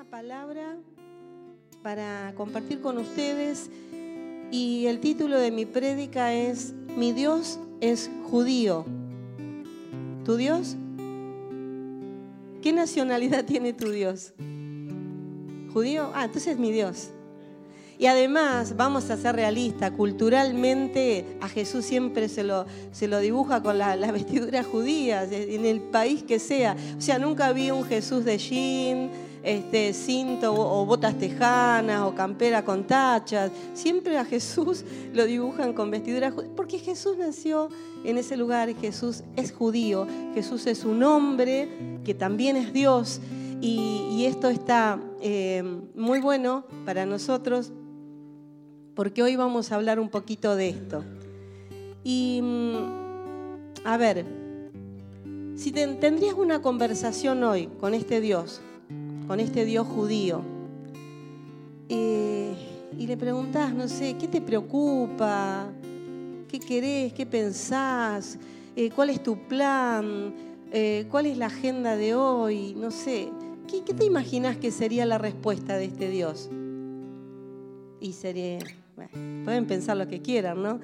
[0.00, 0.78] una palabra
[1.82, 3.68] para compartir con ustedes
[4.50, 8.86] y el título de mi prédica es Mi Dios es judío.
[10.24, 10.76] ¿Tu Dios?
[12.62, 14.32] ¿Qué nacionalidad tiene tu Dios?
[15.70, 16.10] ¿Judío?
[16.14, 17.10] Ah, entonces es mi Dios.
[17.98, 23.62] Y además, vamos a ser realistas, culturalmente a Jesús siempre se lo, se lo dibuja
[23.62, 26.74] con las vestiduras judías, en el país que sea.
[26.96, 29.10] O sea, nunca vi un Jesús de jean,
[29.42, 33.50] este, cinto o, botas tejanas o campera con tachas.
[33.74, 37.68] Siempre a Jesús lo dibujan con vestiduras porque Jesús nació
[38.04, 41.68] en ese lugar, Jesús es judío, Jesús es un hombre
[42.04, 43.20] que también es Dios.
[43.62, 45.62] Y, esto está eh,
[45.94, 47.72] muy bueno para nosotros
[48.94, 51.02] porque hoy vamos a hablar un poquito de esto.
[52.04, 54.26] Y, mm, a ver,
[55.56, 58.60] si tendrías una conversación hoy con este Dios,
[59.30, 60.42] con este Dios judío,
[61.88, 65.68] y le preguntás, no sé, ¿qué te preocupa?
[66.48, 67.12] ¿Qué querés?
[67.12, 68.40] ¿Qué pensás?
[68.74, 70.34] Eh, ¿Cuál es tu plan?
[70.72, 72.74] Eh, ¿Cuál es la agenda de hoy?
[72.76, 73.28] No sé.
[73.68, 76.50] ¿Qué, ¿Qué te imaginas que sería la respuesta de este Dios?
[78.00, 78.58] Y sería,
[79.44, 80.80] pueden pensar lo que quieran, ¿no?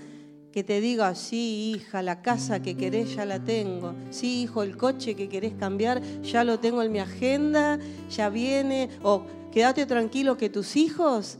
[0.57, 3.93] Que te diga, sí, hija, la casa que querés ya la tengo.
[4.09, 8.89] Sí, hijo, el coche que querés cambiar ya lo tengo en mi agenda, ya viene.
[9.03, 9.21] O
[9.53, 11.37] quédate tranquilo que tus hijos,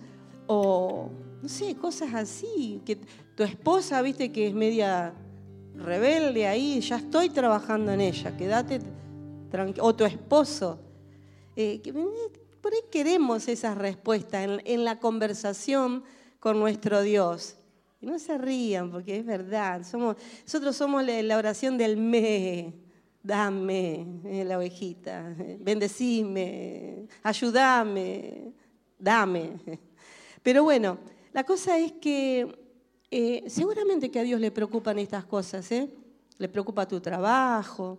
[0.47, 1.09] o
[1.41, 2.83] no sé, cosas así.
[2.85, 2.97] Que
[3.35, 5.15] tu esposa, viste, que es media
[5.75, 8.81] rebelde ahí, ya estoy trabajando en ella, quédate
[9.51, 9.87] tranquilo.
[9.87, 10.79] O tu esposo.
[11.57, 11.81] Eh,
[12.61, 16.05] por ahí queremos esas respuestas en, en la conversación
[16.39, 17.57] con nuestro Dios.
[18.01, 19.83] Y no se rían, porque es verdad.
[19.85, 22.75] Somos, nosotros somos la oración del me,
[23.23, 28.53] dame, eh, la ovejita, bendecime, ayúdame,
[28.99, 29.55] dame.
[30.43, 30.99] Pero bueno,
[31.33, 32.67] la cosa es que
[33.11, 35.91] eh, seguramente que a Dios le preocupan estas cosas, ¿eh?
[36.39, 37.99] Le preocupa tu trabajo,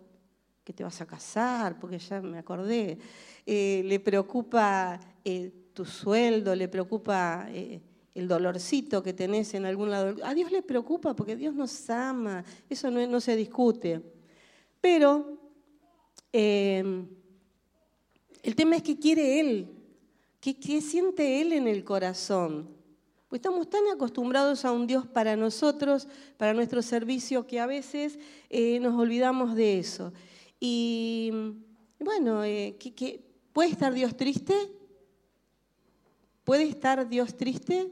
[0.64, 3.00] que te vas a casar, porque ya me acordé.
[3.46, 5.00] Eh, le preocupa
[5.74, 7.48] tu sueldo, le preocupa
[8.18, 10.16] el dolorcito que tenés en algún lado.
[10.24, 14.02] A Dios le preocupa porque Dios nos ama, eso no, se discute.
[14.82, 15.38] Pero
[16.34, 17.08] em,
[18.42, 19.68] el tema es que quiere Él,
[20.40, 22.70] ¿Qué, siente Él en el corazón.
[23.28, 26.08] Pues estamos tan acostumbrados a un Dios para nosotros,
[26.38, 28.18] para nuestro servicio, que a veces
[28.50, 30.12] eh, nos olvidamos de eso.
[30.60, 31.32] Y
[32.00, 32.78] bueno, eh,
[33.54, 34.56] ¿puede estar Dios triste?
[36.44, 37.92] ¿Puede estar Dios triste?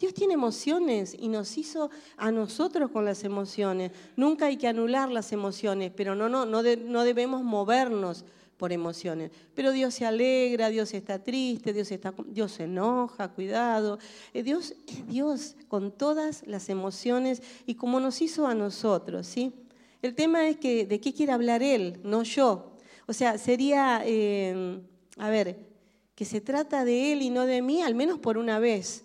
[0.00, 3.92] Dios tiene emociones y nos hizo a nosotros con las emociones.
[4.16, 8.24] Nunca hay que anular las emociones, pero no, no, no, debemos movernos
[8.56, 9.30] por emociones.
[9.54, 13.98] Pero Dios se alegra, Dios está triste, Dios, está, Dios se enoja, cuidado.
[14.32, 19.52] Eh, Dios es Dios con todas las emociones y como nos hizo a nosotros, ¿sí?
[20.00, 22.72] El tema es que de qué quiere hablar Él, no yo.
[23.06, 24.80] O sea, sería, eh,
[25.18, 25.58] a ver,
[26.14, 29.04] que se trata de Él y no de mí, al menos por una vez.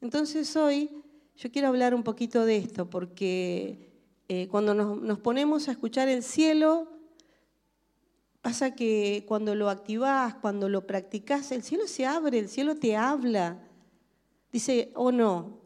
[0.00, 0.90] Entonces hoy
[1.36, 3.90] yo quiero hablar un poquito de esto, porque
[4.28, 6.88] eh, cuando nos, ponemos a escuchar el cielo,
[8.42, 12.96] pasa que cuando lo activás, cuando lo practicás, el cielo se abre, el cielo te
[12.96, 13.58] habla.
[14.52, 15.58] Dice, o oh, no.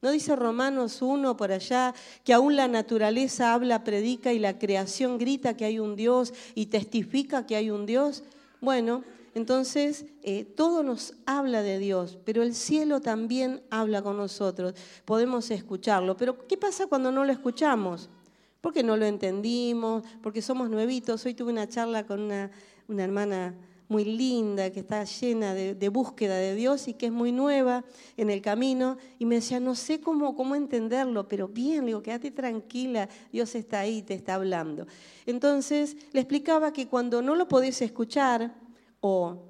[0.00, 1.94] ¿No dice Romanos 1 por allá
[2.24, 6.66] que aún la naturaleza habla, predica y la creación grita que hay un Dios y
[6.66, 8.24] testifica que hay un Dios?
[8.60, 14.74] Bueno, entonces, eh, todo nos habla de Dios, pero el cielo también habla con nosotros.
[15.06, 16.16] Podemos escucharlo.
[16.16, 18.10] Pero ¿qué pasa cuando no lo escuchamos?
[18.60, 21.24] Porque no lo entendimos, porque somos nuevitos.
[21.24, 22.50] Hoy tuve una charla con una,
[22.88, 23.54] hermana
[23.88, 27.84] muy linda, que está llena de, búsqueda de Dios y que es muy nueva
[28.18, 28.98] en el camino.
[29.18, 33.54] Y me decía, no sé cómo, cómo entenderlo, pero bien, le digo, quédate tranquila, Dios
[33.54, 34.86] está ahí, te está hablando.
[35.24, 38.61] Entonces le explicaba que cuando no lo podés escuchar,
[39.02, 39.42] o,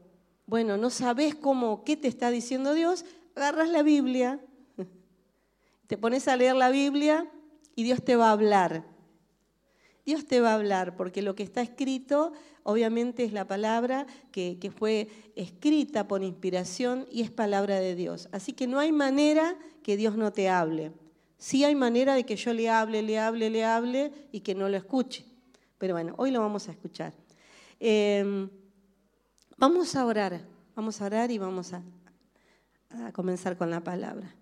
[0.46, 3.04] bueno, no sabes cómo, qué te está diciendo Dios,
[3.36, 4.40] agarras la Biblia,
[5.86, 7.30] te pones a leer la Biblia
[7.76, 8.84] y Dios te va a hablar.
[10.04, 12.32] Dios te va a hablar, porque lo que está escrito
[12.64, 18.28] obviamente es la palabra que, que, fue escrita por inspiración y es palabra de Dios.
[18.32, 20.92] Así que no hay manera que Dios no te hable.
[21.36, 24.68] Sí hay manera de que yo le hable, le hable, le hable y que no
[24.68, 25.26] lo escuche.
[25.76, 27.12] Pero bueno, hoy lo vamos a escuchar.
[27.78, 28.48] Em,
[29.62, 30.40] Vamos a orar,
[30.74, 31.84] vamos a orar y vamos a,
[33.12, 34.34] comenzar con la palabra.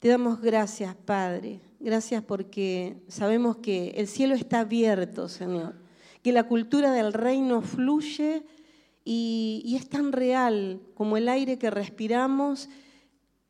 [0.00, 1.62] Te damos gracias, Padre.
[1.78, 5.76] Gracias porque sabemos que el cielo está abierto, Señor.
[6.22, 8.42] Que la cultura del reino fluye
[9.02, 12.68] y, y es tan real como el aire que respiramos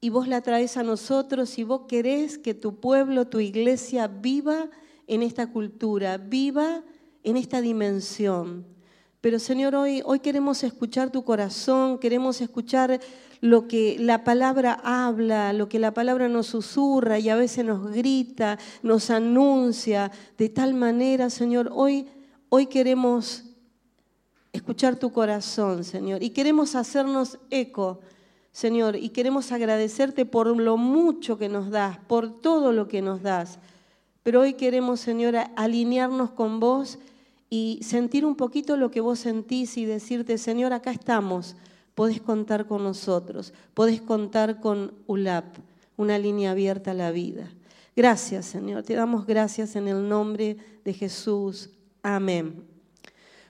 [0.01, 4.71] y vos la traes a nosotros y vos querés que tu pueblo, tu iglesia viva
[5.09, 6.85] en esta cultura, viva
[7.25, 8.79] en esta dimensión.
[9.21, 13.01] Pero Señor, hoy, hoy queremos escuchar tu corazón, queremos escuchar
[13.41, 17.91] lo que la palabra habla, lo que la palabra nos susurra y a veces nos
[17.91, 22.07] grita, nos anuncia de tal manera, Señor, hoy,
[22.49, 23.45] hoy queremos
[24.53, 28.01] escuchar tu corazón, Señor, y queremos hacernos eco
[28.53, 33.23] Señor, y queremos agradecerte por lo mucho que nos das, por todo lo que nos
[33.23, 33.59] das.
[34.23, 36.99] Pero hoy queremos, Señor, alinearnos con vos
[37.51, 41.57] y sentir un poquito lo que vos sentís y decirte, Señor, acá estamos,
[41.95, 45.57] podés contar con nosotros, podés contar con ULAP,
[45.97, 47.51] una línea abierta a la vida.
[47.97, 51.71] Gracias, Señor, te damos gracias en el nombre de Jesús.
[52.03, 52.65] Amén.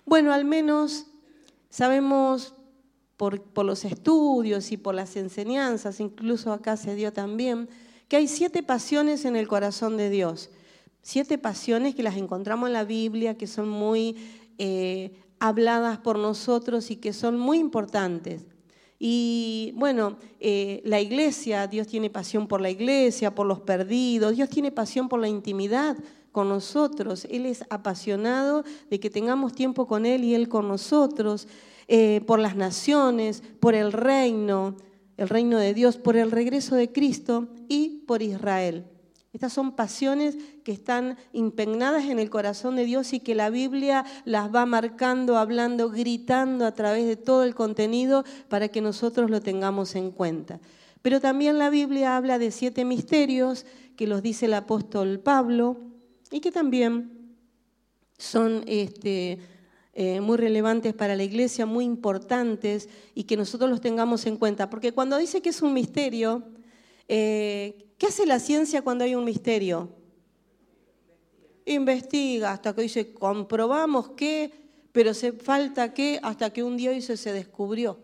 [0.06, 1.06] Bueno, al menos
[1.68, 2.54] sabemos
[3.16, 7.68] por, los estudios y por las enseñanzas, incluso acá se dio también,
[8.08, 10.48] que hay siete pasiones en el corazón de Dios.
[11.02, 14.16] Siete pasiones que las encontramos en la Biblia, que son muy
[14.58, 18.42] eh, habladas por nosotros y que son muy importantes.
[18.98, 24.50] Y bueno, eh, la iglesia, Dios tiene pasión por la iglesia, por los perdidos, Dios
[24.50, 25.96] tiene pasión por la intimidad
[26.32, 27.26] con nosotros.
[27.30, 31.48] Él es apasionado de que tengamos tiempo con Él y Él con nosotros.
[31.92, 34.76] Eh, por las naciones, por el reino,
[35.16, 38.84] el reino de Dios, por el regreso de Cristo y por Israel.
[39.32, 44.04] Estas son pasiones que están impregnadas en el corazón de Dios y que la Biblia
[44.24, 49.40] las va marcando, hablando, gritando a través de todo el contenido para que nosotros lo
[49.40, 50.58] tengamos en cuenta.
[51.02, 53.66] Pero también la Biblia habla de siete misterios
[53.96, 55.78] que los dice el apóstol Pablo
[56.32, 57.36] y que también
[58.18, 59.38] son este,
[59.94, 64.68] eh, muy relevantes para la iglesia, muy importantes y que nosotros los tengamos en cuenta.
[64.68, 66.42] Porque cuando dice que es un misterio,
[67.08, 69.90] eh, ¿qué hace la ciencia cuando hay un misterio?
[71.66, 74.50] Investiga hasta que dice, comprobamos que,
[74.90, 78.00] pero se falta que, hasta que un día dice, se descubrió.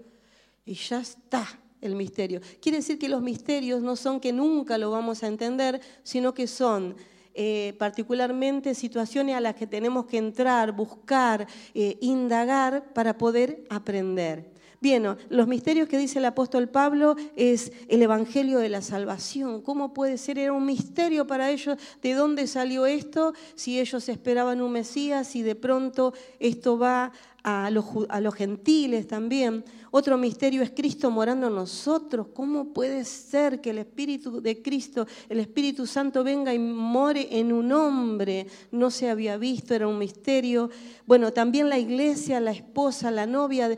[0.67, 2.43] Y ya está el misterio.
[2.61, 6.47] Quiere decir que los misterios no son que nunca lo vamos a entender, sino que
[6.47, 6.95] son
[7.33, 14.56] eh, particularmente situaciones a las que tenemos que entrar, buscar, eh, indagar para poder aprender.
[14.81, 19.63] Bien, los misterios que dice el apóstol Pablo es el Evangelio de la Salvación.
[19.63, 20.39] ¿Cómo puede ser?
[20.39, 25.43] Era un misterio para ellos de dónde salió esto, si ellos esperaban un Mesías y
[25.43, 27.13] de pronto esto va
[27.47, 29.65] a los, gentiles también.
[29.93, 32.27] Otro misterio es Cristo morando en nosotros.
[32.35, 37.53] ¿Cómo puede ser que el Espíritu de Cristo, el Espíritu Santo venga y more en
[37.53, 38.49] un hombre?
[38.73, 40.71] No se había visto, era un misterio.
[41.07, 43.77] Bueno, también la iglesia, la esposa, la novia,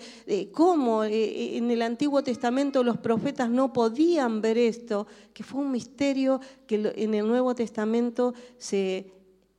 [0.52, 5.60] cómo eh, eh, en el Antiguo Testamento los profetas no podían ver esto, que fue
[5.60, 9.12] un misterio que en el Nuevo Testamento se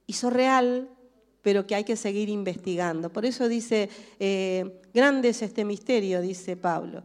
[0.07, 0.89] hizo real
[1.41, 3.09] pero que hay que seguir investigando.
[3.09, 3.89] Por eso dice,
[4.19, 7.03] eh, grande es este misterio, dice Pablo.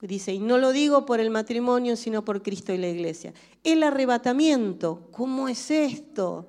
[0.00, 3.34] Dice, y no lo digo por el matrimonio, sino por Cristo y la iglesia.
[3.64, 6.48] El arrebatamiento, ¿cómo es esto?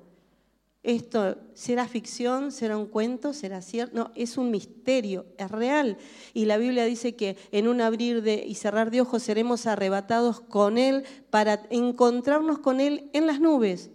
[0.82, 2.52] ¿Esto será ficción?
[2.52, 3.34] ¿Será un cuento?
[3.34, 3.94] ¿Será cierto?
[3.94, 5.98] No, es un misterio, es real.
[6.32, 10.40] Y la Biblia dice que en un abrir de, y cerrar de ojos seremos arrebatados
[10.40, 13.90] con Él para encontrarnos con Él en las nubes.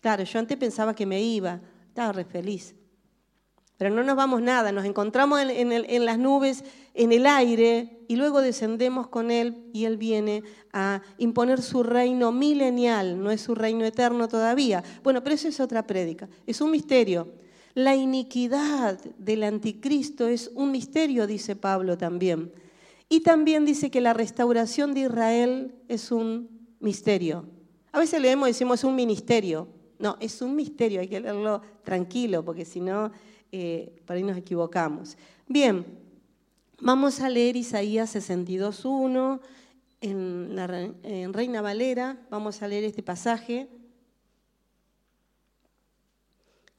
[0.00, 1.60] Claro, yo antes pensaba que me iba,
[1.92, 2.74] estaba re feliz.
[3.76, 8.40] Pero no nos vamos nada, nos encontramos en, las nubes, en el aire, y luego
[8.40, 13.84] descendemos con Él y Él viene a imponer su reino milenial, no es su reino
[13.84, 14.82] eterno todavía.
[15.02, 17.28] Bueno, pero eso es otra prédica, es un misterio.
[17.74, 22.52] La iniquidad del anticristo es un misterio, dice Pablo también.
[23.10, 26.48] Y también dice que la restauración de Israel es un
[26.80, 27.44] misterio.
[27.92, 29.81] A veces leemos y decimos es un ministerio.
[30.02, 33.12] No, es un misterio, hay que leerlo tranquilo, porque si no,
[33.52, 35.16] eh, por ahí nos equivocamos.
[35.46, 35.86] Bien,
[36.80, 39.40] vamos a leer Isaías 62.1
[40.00, 40.58] en,
[41.04, 43.68] en Reina Valera, vamos a leer este pasaje.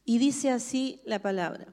[0.04, 1.68] Y dice así la palabra.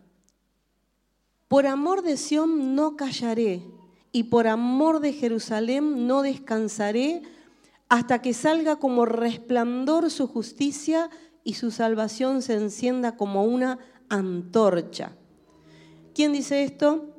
[1.49, 3.65] Por amor de Sión no callaré,
[4.13, 7.23] y por amor de Jerusalén no descansaré,
[7.89, 11.11] hasta que salga como resplandor su justicia
[11.45, 13.79] y su salvación se encienda como una
[14.09, 15.13] antorcha.
[16.15, 17.17] ¿Quién dice esto?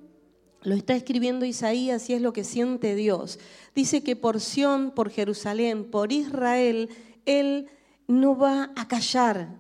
[0.63, 3.39] Lo está escribiendo Isaías y es lo que siente Dios.
[3.73, 6.89] Dice que por Sión, por Jerusalén, por Israel,
[7.25, 7.67] Él
[8.07, 9.55] no va a callar,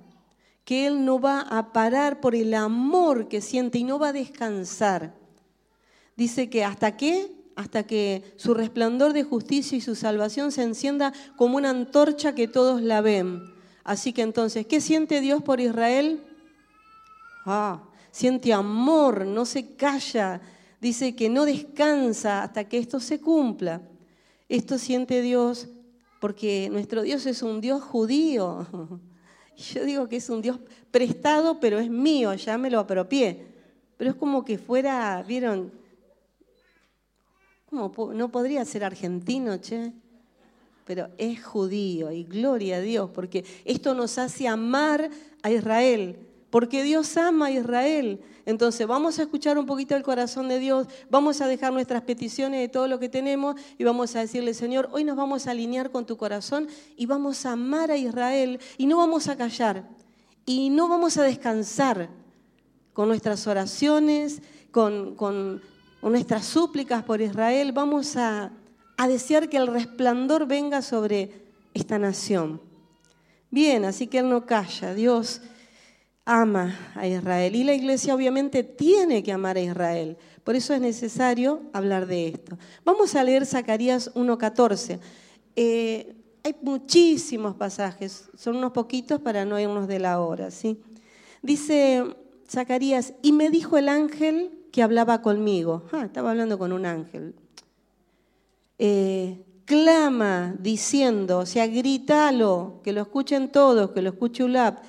[0.63, 4.13] que Él no va a parar por el amor que siente y no va a
[4.13, 5.15] descansar.
[6.15, 7.31] Dice que hasta qué?
[7.55, 12.47] Hasta que su resplandor de justicia y su salvación se encienda como una antorcha que
[12.47, 13.60] todos la ven.
[13.83, 16.23] Así que entonces, ¿qué siente Dios por Israel?
[17.45, 20.41] Ah, siente amor, no se calla,
[20.79, 23.81] dice que no descansa hasta que esto se cumpla.
[24.49, 25.69] Esto siente Dios
[26.19, 28.67] porque nuestro Dios es un Dios judío.
[29.57, 30.59] yo digo que es un Dios
[30.91, 33.47] prestado, pero es mío, ya me lo apropié.
[33.97, 35.71] Pero es como que fuera, ¿vieron?
[37.71, 39.93] no podría ser argentino, che?
[40.91, 45.09] Pero es judío y gloria a Dios, porque esto nos hace amar
[45.41, 46.19] a Israel
[46.49, 48.19] porque Dios ama a Israel.
[48.45, 52.59] Entonces vamos a escuchar un poquito el corazón de Dios, vamos a dejar nuestras peticiones
[52.59, 55.91] de todo lo que tenemos y vamos a decirle, Señor, hoy nos vamos a alinear
[55.91, 56.67] con tu corazón
[56.97, 59.87] y vamos a amar a Israel y no vamos a callar
[60.45, 62.09] y no vamos a descansar
[62.91, 65.61] con nuestras oraciones, con,
[66.01, 68.51] nuestras súplicas por Israel, vamos a,
[69.01, 71.31] a desear que el resplandor venga sobre
[71.73, 72.61] esta nación.
[73.49, 75.41] Bien, así que Él no calla, Dios
[76.23, 77.55] ama a Israel.
[77.55, 80.17] Y la iglesia obviamente tiene que amar a Israel.
[80.43, 82.59] Por eso es necesario hablar de esto.
[82.85, 84.99] Vamos a leer Zacarías 1.14.
[85.55, 90.51] Eh, hay muchísimos pasajes, son unos poquitos para no irnos de la hora.
[90.51, 90.79] ¿sí?
[91.41, 92.05] Dice
[92.47, 95.85] Zacarías, y me dijo el ángel que hablaba conmigo.
[95.91, 97.33] Ah, estaba hablando con un ángel.
[98.83, 104.79] Eh, clama diciendo, o sea, grítalo, que lo escuchen todos, que lo escuche Ulab,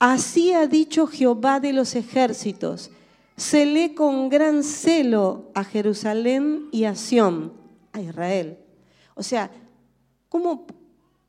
[0.00, 2.90] Así ha dicho Jehová de los ejércitos,
[3.36, 7.52] celé con gran celo a Jerusalén y a Sión,
[7.92, 8.58] a Israel.
[9.14, 9.48] O sea,
[10.28, 10.66] ¿cómo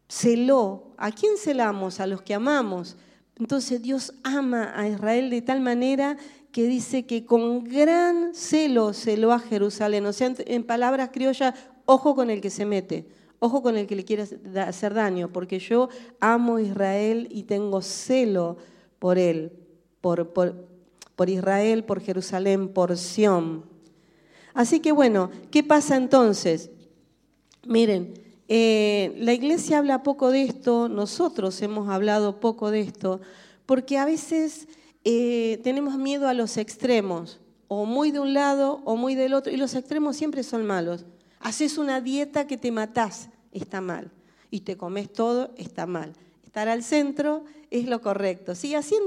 [0.07, 0.93] celó?
[0.97, 1.99] ¿A quién celamos?
[1.99, 2.95] A los que amamos.
[3.37, 6.17] Entonces Dios ama a Israel de tal manera
[6.51, 10.05] que dice que con gran celo celó a Jerusalén.
[10.05, 11.53] O sea, en palabras criollas,
[11.85, 13.07] ojo con el que se mete.
[13.43, 14.27] Ojo con el que le quiere
[14.57, 15.89] hacer daño, porque yo
[16.19, 18.57] amo Israel y tengo celo
[18.99, 19.51] por él,
[19.99, 23.65] por, por, Israel, por Jerusalén, por Sión.
[24.53, 26.69] Así que bueno, ¿qué pasa entonces?
[27.65, 28.13] Miren,
[28.47, 33.21] eh, la iglesia habla poco de esto, nosotros hemos hablado poco de esto,
[33.65, 34.67] porque a veces
[35.03, 39.51] eh, tenemos miedo a los extremos, o muy de un lado o muy del otro,
[39.51, 41.05] y los extremos siempre son malos.
[41.39, 44.11] Haces una dieta que te matás, está mal.
[44.49, 46.13] Y te comes todo, está mal.
[46.43, 48.53] Estar al centro es lo correcto.
[48.55, 49.03] Sí, así en,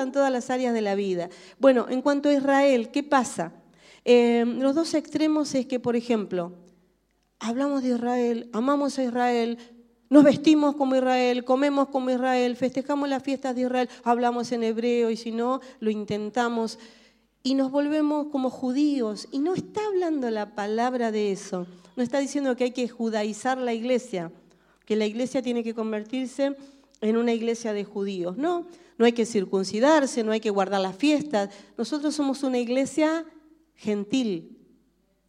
[0.00, 1.28] en todas las áreas de la vida.
[1.58, 3.52] Bueno, en cuanto a Israel, ¿qué pasa?
[4.04, 6.52] Eh, los dos extremos es que, por ejemplo,
[7.40, 9.58] hablamos de Israel, amamos a Israel,
[10.08, 15.10] nos vestimos como Israel, comemos como Israel, festejamos las fiestas de Israel, hablamos en hebreo
[15.10, 16.78] y si no, lo intentamos
[17.42, 19.28] y nos volvemos como judíos.
[19.30, 21.66] Y no está hablando la palabra de eso.
[21.94, 24.32] No está diciendo que hay que judaizar la iglesia,
[24.84, 26.56] que la iglesia tiene que convertirse
[27.00, 28.36] en una iglesia de judíos.
[28.36, 28.66] No,
[28.98, 31.50] no hay que circuncidarse, no hay que guardar las fiestas.
[31.78, 33.24] Nosotros somos una iglesia
[33.74, 34.58] gentil,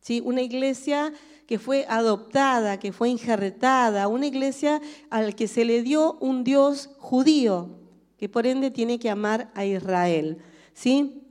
[0.01, 0.21] ¿sí?
[0.23, 1.13] una iglesia
[1.47, 6.89] que fue adoptada, que fue injertada, una iglesia al que se le dio un Dios
[6.99, 7.69] judío,
[8.17, 10.39] que por ende tiene que amar a Israel.
[10.73, 11.23] ¿sí?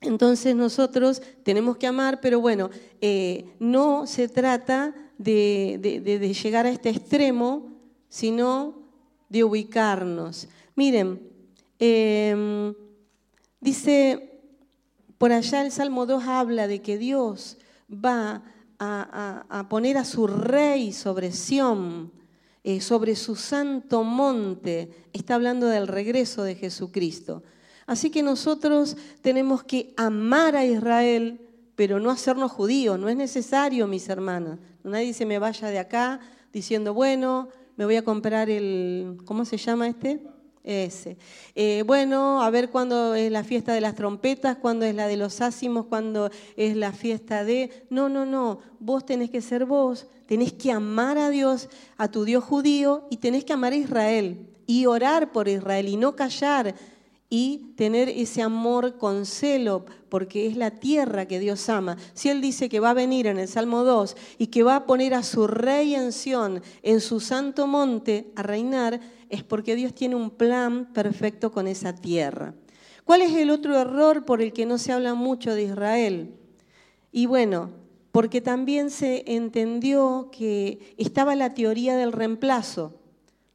[0.00, 6.88] Entonces nosotros tenemos que amar, pero bueno, eh, no se trata de, llegar a este
[6.88, 7.70] extremo,
[8.08, 8.74] sino
[9.28, 10.48] de ubicarnos.
[10.74, 11.20] Miren,
[11.78, 12.74] em,
[13.60, 14.40] dice,
[15.18, 18.42] por allá el Salmo 2 habla de que Dios va
[18.82, 22.10] a, poner a su rey sobre Sión,
[22.64, 24.90] eh, sobre su santo monte.
[25.12, 27.42] Está hablando del regreso de Jesucristo.
[27.86, 31.40] Así que nosotros tenemos que amar a Israel,
[31.76, 32.98] pero no hacernos judíos.
[32.98, 34.58] No es necesario, mis hermanas.
[34.82, 36.20] Nadie se me vaya de acá
[36.52, 40.20] diciendo, bueno, me voy a comprar el, ¿cómo se llama este?
[40.64, 41.16] Ese.
[41.56, 45.16] Eh, bueno, a ver cuándo es la fiesta de las trompetas, cuándo es la de
[45.16, 47.86] los ácimos, cuándo es la fiesta de...
[47.90, 52.24] No, no, no, vos tenés que ser vos, tenés que amar a Dios, a tu
[52.24, 56.76] Dios judío, y tenés que amar a Israel, y orar por Israel, y no callar,
[57.34, 61.96] y tener ese amor con celo, porque es la tierra que Dios ama.
[62.12, 64.86] Si Él dice que va a venir en el Salmo 2 y que va a
[64.86, 69.00] poner a su rey en Sión, en su santo monte, a reinar,
[69.32, 72.54] es porque Dios tiene un plan perfecto con esa tierra.
[73.04, 76.34] ¿Cuál es el otro error por el que no se habla mucho de Israel?
[77.10, 77.70] Y bueno,
[78.12, 82.98] porque también se entendió que estaba la teoría del reemplazo.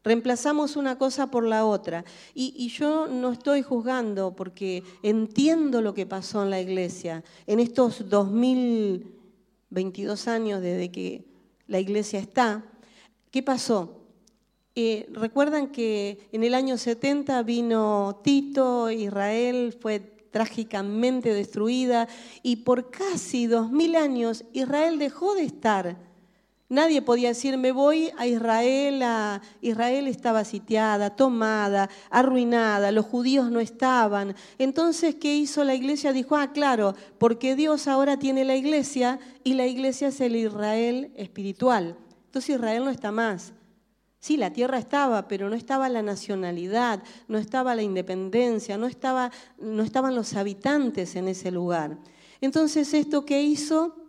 [0.04, 2.06] reemplazamos una cosa por la otra.
[2.34, 8.10] Y, yo no estoy juzgando porque entiendo lo que pasó en la iglesia en estos
[8.10, 11.26] 2022 años desde que
[11.68, 12.66] la iglesia está.
[13.32, 14.07] ¿Qué pasó?
[14.80, 22.08] Eh, Recuerdan que en el año 70 vino Tito, Israel fue trágicamente destruida
[22.44, 25.98] y por casi dos mil años Israel dejó de estar
[26.70, 29.02] Nadie podía decir, me voy a Israel,
[29.62, 34.36] Israel estaba sitiada, tomada, arruinada, los judíos no estaban.
[34.60, 36.12] Entonces, ¿qué hizo la iglesia?
[36.12, 41.14] Dijo, ah, claro, porque Dios ahora tiene la iglesia y la iglesia es el Israel
[41.16, 41.96] espiritual.
[42.26, 43.54] Entonces Israel no está más.
[44.20, 49.32] Sí, la tierra estaba, pero no estaba la nacionalidad, no estaba la independencia, no, estaba,
[49.60, 51.98] no estaban los habitantes en ese lugar.
[52.42, 54.08] Entonces, ¿esto qué hizo?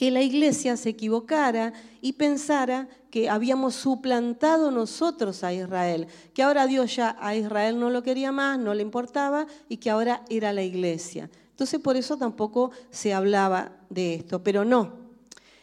[0.00, 6.66] que la iglesia se equivocara y pensara que habíamos suplantado nosotros a Israel, que ahora
[6.66, 10.54] Dios ya a Israel no lo quería más, no le importaba y que ahora era
[10.54, 11.28] la iglesia.
[11.50, 14.94] Entonces por eso tampoco se hablaba de esto, pero no.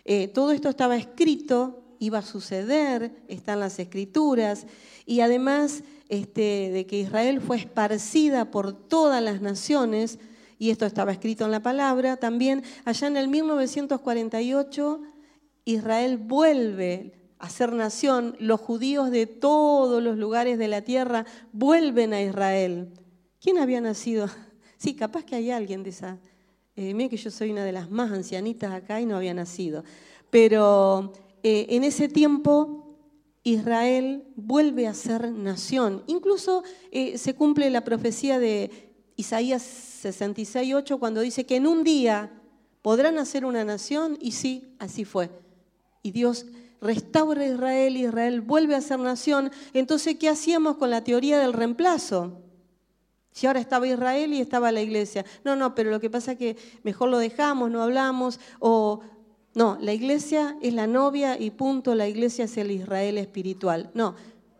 [0.05, 4.67] Eh, todo esto estaba escrito, iba a suceder, están las escrituras
[5.05, 10.19] y además este, de que Israel fue esparcida por todas las naciones,
[10.59, 15.01] y esto estaba escrito en la palabra, también allá en el 1948
[15.65, 22.13] Israel vuelve a ser nación, los judíos de todos los lugares de la tierra vuelven
[22.13, 22.93] a Israel.
[23.39, 24.29] ¿Quién había nacido?
[24.79, 26.19] Sí, capaz que hay alguien de esa.
[26.75, 29.83] Eh, que yo soy una de las más ancianitas acá y no había nacido.
[30.29, 31.13] Pero
[31.49, 32.97] eh, en ese tiempo
[33.43, 36.03] Israel vuelve a ser nación.
[36.05, 36.61] Incluso
[36.91, 39.63] eh, se cumple la profecía de Isaías
[40.03, 42.33] 66.8 cuando dice que en un día
[42.81, 45.29] podrán hacer una nación y sí, así fue.
[46.03, 46.47] Y Dios
[46.81, 49.49] restaura a Israel Israel vuelve a ser nación.
[49.71, 52.41] Entonces, ¿qué hacíamos con la teoría del reemplazo?
[53.31, 55.23] Si ahora estaba Israel y estaba la iglesia.
[55.45, 58.99] No, no, pero lo que pasa es que mejor lo dejamos, no hablamos, o
[59.57, 63.89] no, la iglesia es la novia y punto, la iglesia es el Israel espiritual.
[63.95, 64.13] No,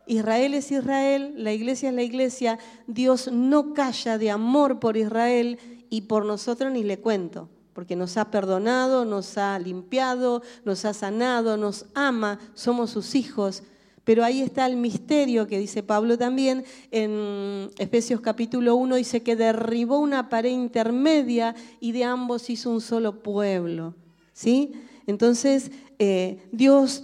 [0.07, 5.59] Israel es Israel, la iglesia es la iglesia, Dios no calla de amor por Israel
[5.91, 10.95] y por nosotros ni le cuento, porque nos ha perdonado, nos ha limpiado, nos ha
[10.95, 13.61] sanado, nos ama, somos sus hijos.
[14.03, 19.35] Pero ahí está el misterio que dice Pablo también en Efesios capítulo 1, dice que
[19.35, 23.93] derribó una pared intermedia y de ambos hizo un solo pueblo.
[24.33, 24.71] ¿Sí?
[25.07, 27.03] Entonces, eh, Dios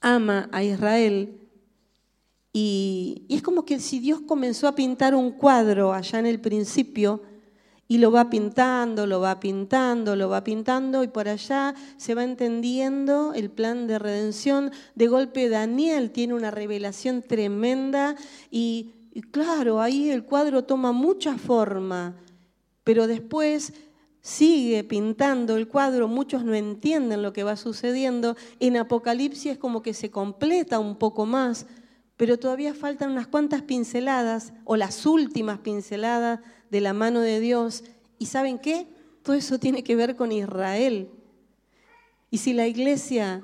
[0.00, 1.40] ama a Israel
[2.52, 7.22] y, es como que si Dios comenzó a pintar un cuadro allá en el principio
[7.86, 12.24] y lo va pintando, lo va pintando, lo va pintando y por allá se va
[12.24, 14.72] entendiendo el plan de redención.
[14.94, 18.16] De golpe Daniel tiene una revelación tremenda
[18.50, 22.16] y, y claro, ahí el cuadro toma mucha forma,
[22.84, 23.74] pero después
[24.26, 28.36] sigue pintando el cuadro, muchos no entienden lo que va sucediendo.
[28.58, 31.66] En Apocalipsis es como que se completa un poco más
[32.16, 37.84] pero todavía faltan unas cuantas pinceladas o las últimas pinceladas de la mano de Dios.
[38.18, 38.88] ¿Y saben qué?
[39.22, 41.10] Todo eso tiene que ver con Israel.
[42.30, 43.42] Y si la iglesia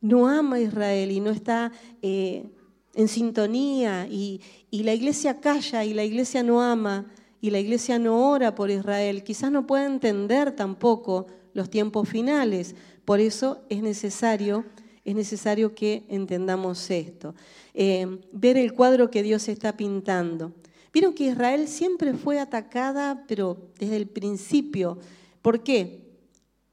[0.00, 2.48] no ama a Israel y no está eh,
[2.94, 7.06] en sintonía y, y la iglesia calla y la iglesia no ama
[7.46, 12.74] y la iglesia no ora por Israel, quizás no pueda entender tampoco los tiempos finales.
[13.04, 14.64] Por eso es necesario
[15.06, 17.32] es necesario que entendamos esto.
[17.74, 20.52] Eh, ver el cuadro que Dios está pintando.
[20.92, 24.98] Vieron que Israel siempre fue atacada, pero desde el principio.
[25.42, 26.08] ¿Por qué?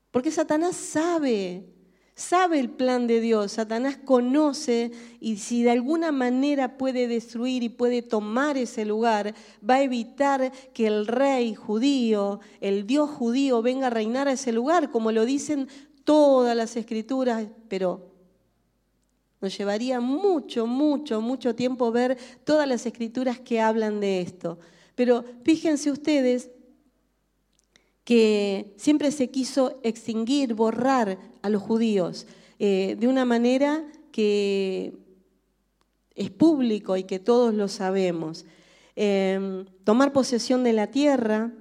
[0.09, 1.63] Porque Satanás sabe,
[2.15, 7.69] sabe el plan de Dios, Satanás conoce y si de alguna manera puede destruir y
[7.69, 9.33] puede tomar ese lugar,
[9.67, 14.51] va a evitar que el rey judío, el Dios judío venga a reinar a ese
[14.51, 15.67] lugar, como lo dicen
[16.03, 18.11] todas las escrituras, pero
[19.41, 24.59] nos llevaría mucho, mucho, mucho tiempo ver todas las escrituras que hablan de esto.
[24.95, 26.49] Pero fíjense ustedes
[28.03, 32.27] que siempre se quiso extinguir, borrar a los judíos
[32.59, 34.93] eh, de una manera que
[36.15, 38.45] es público y que todos lo sabemos.
[38.95, 41.51] Em, tomar posesión de la tierra.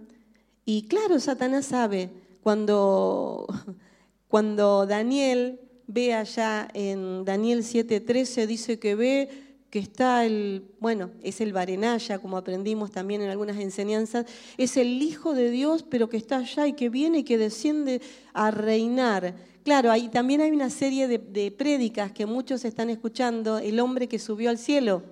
[0.65, 2.11] Y claro, Satanás sabe,
[2.43, 3.47] cuando,
[4.29, 11.41] cuando Daniel ve allá en Daniel 7:13, dice que ve que está el, bueno, es
[11.41, 14.27] el Barenaya, como aprendimos también en algunas enseñanzas,
[14.59, 18.03] es el Hijo de Dios, pero que está allá y que viene y que desciende
[18.35, 19.35] a reinar.
[19.65, 24.09] Claro, ahí también hay una serie de, de prédicas que muchos están escuchando, el hombre
[24.09, 25.05] que subió al cielo.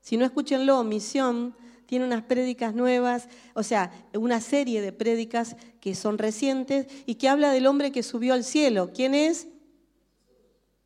[0.00, 5.94] Si no escúchenlo, Misión tiene unas prédicas nuevas, o sea, una serie de prédicas que
[5.94, 8.90] son recientes y que habla del hombre que subió al cielo.
[8.94, 9.48] ¿Quién es?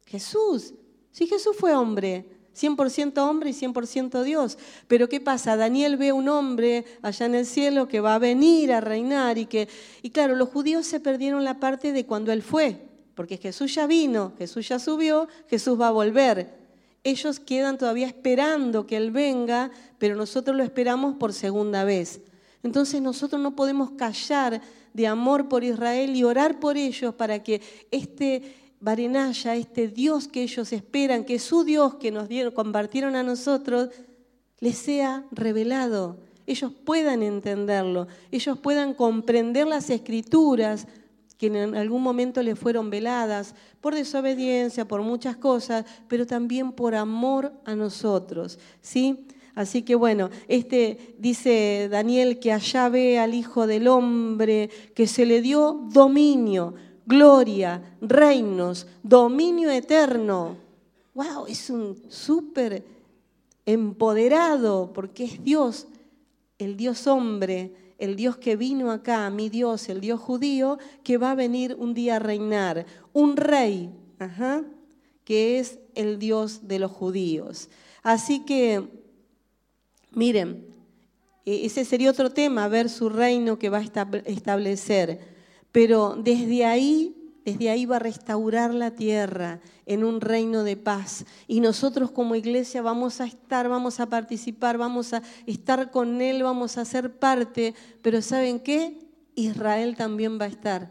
[0.07, 0.75] Jesús.
[1.13, 2.36] Sí, Jesús fue hombre.
[2.57, 4.59] 100% hombre y 100% Dios.
[4.89, 5.57] Pero ¿qué pasa?
[5.57, 9.47] Daniel ve un hombre allá en el cielo que va a venir a reinar y
[9.47, 9.69] que,
[10.03, 12.81] y claro, los judíos se perdieron la parte de cuando Él fue,
[13.15, 16.55] porque Jesús ya vino, Jesús ya subió, Jesús va a volver.
[17.05, 22.21] Ellos quedan todavía esperando que Él venga, pero nosotros lo esperamos por segunda vez.
[22.63, 24.61] Entonces nosotros no podemos callar
[24.93, 30.73] de amor por Israel y orar por ellos para que este Este Dios que ellos
[30.73, 33.91] esperan, que su Dios que nos dieron, compartieron a nosotros,
[34.61, 36.19] les sea revelado.
[36.47, 40.87] Ellos puedan entenderlo, ellos puedan comprender las escrituras
[41.37, 46.95] que en algún momento les fueron veladas por desobediencia, por muchas cosas, pero también por
[46.95, 49.27] amor a nosotros, ¿sí?
[49.57, 55.27] Así que bueno, este dice Daniel que allá ve al Hijo del Hombre que se
[55.27, 56.75] le dio dominio,
[57.07, 60.57] gloria, reinos, dominio eterno.
[61.15, 61.47] ¡Wow!
[61.47, 62.85] Es un súper
[63.65, 65.87] empoderado porque es Dios,
[66.59, 71.31] el Dios hombre, el Dios que vino acá, mi Dios, el Dios judío, que va
[71.31, 72.85] a venir un día a reinar.
[73.13, 73.91] Un rey,
[75.25, 77.71] que es el Dios de los judíos.
[78.03, 78.87] Así que,
[80.11, 80.67] miren,
[81.47, 85.36] e-, ese sería otro tema, ver su reino que va a establecer
[85.73, 91.25] pero desde ahí, desde ahí va a restaurar la tierra en un reino de paz.
[91.47, 96.43] Y nosotros como iglesia vamos a estar, vamos a participar, vamos a estar con Él,
[96.43, 98.99] vamos a ser parte, pero ¿saben qué?
[99.37, 100.91] Israel también va a estar.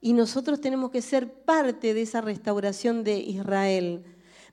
[0.00, 4.02] Y nosotros tenemos que ser parte de esa restauración de Israel.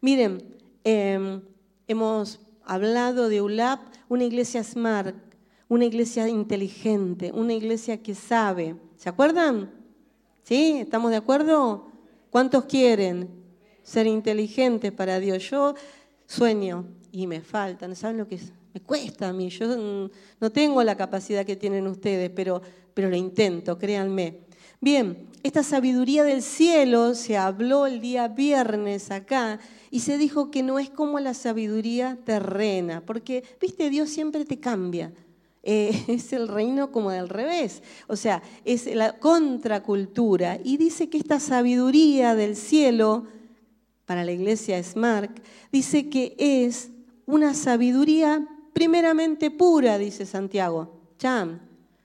[0.01, 0.43] Miren,
[0.83, 1.41] em,
[1.87, 5.15] hemos hablado de ULAP, una iglesia smart,
[5.69, 8.75] una iglesia inteligente, una iglesia que sabe.
[8.97, 9.71] ¿Se acuerdan?
[10.43, 10.79] ¿Sí?
[10.79, 11.87] ¿Estamos de acuerdo?
[12.31, 13.29] ¿Cuántos quieren
[13.83, 15.47] ser inteligentes para Dios?
[15.49, 15.75] Yo
[16.25, 18.39] sueño y me faltan, ¿saben lo que
[18.73, 19.49] me cuesta a mí?
[19.49, 22.61] Yo no tengo la capacidad que tienen ustedes, pero,
[22.95, 24.39] pero lo intento, créanme.
[24.81, 29.59] Bien, esta sabiduría del cielo se habló el día viernes acá
[29.91, 34.59] y se dijo que no es como la sabiduría terrena, porque, viste, Dios siempre te
[34.59, 35.13] cambia.
[35.69, 40.57] Eh, es el reino como del revés, o sea, es la contracultura.
[40.63, 43.25] Y dice que esta sabiduría del cielo,
[44.05, 45.29] para la iglesia Smart,
[45.69, 46.89] dice que es
[47.25, 51.01] una sabiduría primeramente pura, dice Santiago.
[51.19, 51.59] Cham,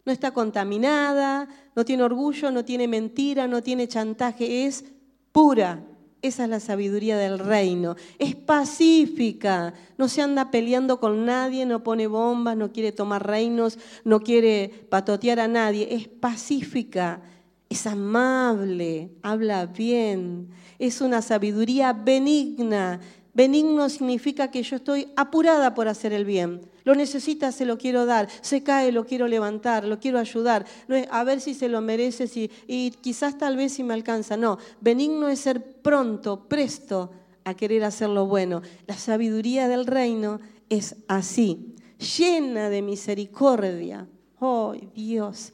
[0.05, 4.85] no está contaminada, no tiene orgullo, no tiene mentira, no tiene chantaje, es
[5.31, 5.85] pura,
[6.23, 7.97] esa es la sabiduría del reino.
[8.19, 13.79] Es pacífica, no se anda peleando con nadie, no pone bombas, no quiere tomar reinos,
[14.05, 15.89] no quiere patotear a nadie.
[15.91, 17.21] Es pacífica,
[17.69, 23.01] es amable, habla bien, es una sabiduría benigna.
[23.35, 26.72] Benigno significa que yo estoy apurada por hacer el bien.
[26.85, 28.29] Lo necesita, se lo quiero dar.
[28.41, 30.67] Se cae, lo quiero levantar, lo quiero ayudar.
[30.89, 33.95] No es a ver si se lo merece si, y quizás tal vez si me
[33.95, 34.37] alcanza.
[34.37, 37.11] No, benigno es ser pronto, presto
[37.45, 38.63] a querer hacer lo bueno.
[38.87, 41.75] La sabiduría del reino es así,
[42.19, 44.07] llena de misericordia.
[44.41, 45.53] Oh, Dios,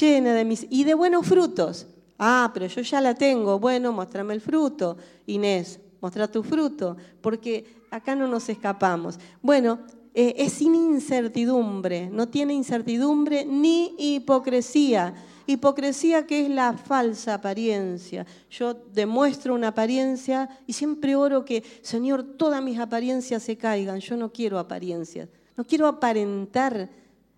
[0.00, 1.86] llena de mis y de buenos frutos.
[2.18, 3.58] Ah, pero yo ya la tengo.
[3.58, 9.18] Bueno, muéstrame el fruto, Inés mostrar tu fruto, porque acá no nos escapamos.
[9.40, 9.78] Bueno,
[10.16, 15.12] eh, es sin incertidumbre, no tiene incertidumbre ni hipocresía.
[15.46, 18.24] Hipocresía que es la falsa apariencia.
[18.48, 23.98] Yo demuestro una apariencia y siempre oro que, Señor, todas mis apariencias se caigan.
[23.98, 26.88] Yo no quiero apariencias, no quiero aparentar.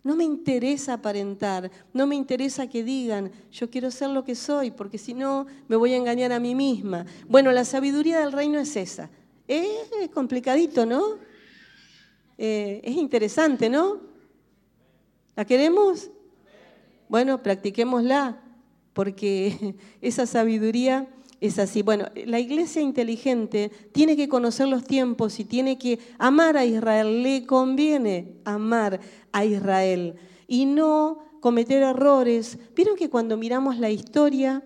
[0.05, 4.71] No me interesa aparentar, no me interesa que digan, yo quiero ser lo que soy,
[4.71, 7.05] porque si no me voy a engañar a mí misma.
[7.29, 9.11] Bueno, la sabiduría del reino es esa.
[9.49, 11.17] Es complicadito, ¿no?
[12.39, 14.01] Eh, es interesante, ¿no?
[15.35, 16.11] ¿La queremos?
[17.09, 18.43] Bueno, practiquémosla,
[18.93, 21.09] porque esa sabiduría
[21.41, 21.83] es así.
[21.83, 27.23] Bueno, la iglesia inteligente tiene que conocer los tiempos y tiene que amar a Israel.
[27.23, 29.01] Le conviene amar
[29.33, 30.15] a Israel
[30.47, 32.59] y no cometer errores.
[32.75, 34.63] Vieron que cuando miramos la historia,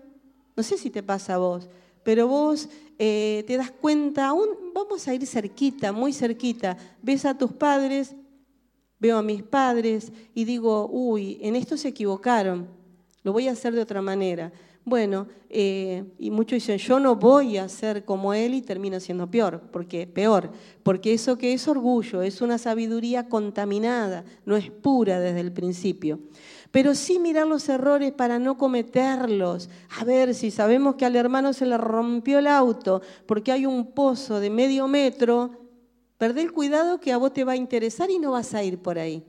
[0.55, 1.69] no sé si te pasa a vos,
[2.03, 2.69] pero vos
[3.03, 8.15] eh, te das cuenta, aún vamos a ir cerquita, muy cerquita, ves a tus padres,
[8.99, 12.67] veo a mis padres y digo, uy, en esto se equivocaron,
[13.23, 14.51] lo voy a hacer de otra manera.
[14.85, 19.31] Bueno, eh, y muchos dicen, yo no voy a ser como él y termino siendo
[19.31, 20.51] peor, porque peor,
[20.83, 26.19] porque eso que es orgullo, es una sabiduría contaminada, no es pura desde el principio.
[26.71, 29.69] Pero sí mirar los errores para no cometerlos.
[29.99, 33.91] A ver, si sabemos que al hermano se le rompió el auto porque hay un
[33.91, 35.51] pozo de medio metro,
[36.17, 38.77] perdé el cuidado que a vos te va a interesar y no vas a ir
[38.77, 39.23] por ahí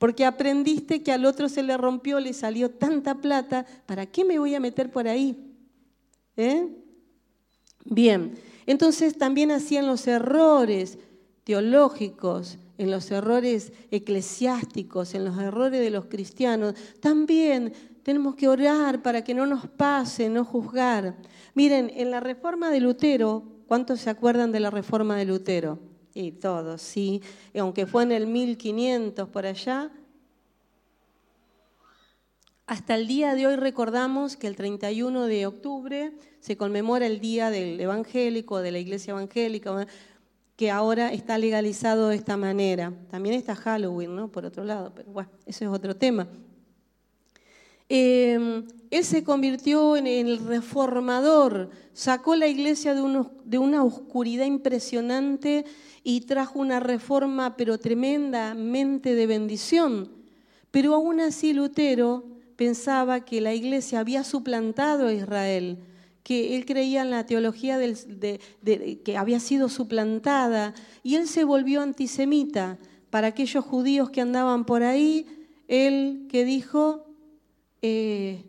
[0.00, 4.38] porque aprendiste que al otro se le rompió, le salió tanta plata, ¿para qué me
[4.38, 5.36] voy a meter por ahí?
[6.38, 6.68] ¿Eh?
[7.84, 10.96] Bien, entonces también hacían los errores
[11.44, 16.74] teológicos, en los errores eclesiásticos, en los errores de los cristianos.
[16.98, 21.14] También tenemos que orar para que no nos pase, no juzgar.
[21.52, 25.78] Miren, en la reforma de Lutero, ¿cuántos se acuerdan de la reforma de Lutero?
[26.14, 27.20] Y todos, sí.
[27.54, 29.90] aunque fue en el 1500 por allá,
[32.66, 37.50] hasta el día de hoy recordamos que el 31 de octubre se conmemora el Día
[37.50, 39.86] del Evangélico, de la Iglesia Evangélica,
[40.60, 42.92] que ahora está legalizado de esta manera.
[43.10, 44.30] También está Halloween, ¿no?
[44.30, 46.28] Por otro lado, pero bueno, ese es otro tema.
[47.88, 55.64] Em, él se convirtió en el reformador, sacó la iglesia de, de una oscuridad impresionante
[56.04, 60.10] y trajo una reforma, pero tremendamente de bendición.
[60.70, 62.22] Pero aún así Lutero
[62.56, 65.78] pensaba que la iglesia había suplantado a Israel,
[66.30, 71.82] que él creía en la teología de, que había sido suplantada, y él se volvió
[71.82, 72.78] antisemita
[73.10, 75.26] para aquellos judíos que andaban por ahí,
[75.66, 77.04] él que dijo,
[77.82, 78.44] eh,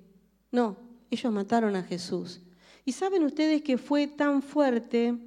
[0.52, 0.78] no,
[1.10, 2.42] ellos mataron a Jesús.
[2.86, 5.18] Y saben ustedes que fue tan fuerte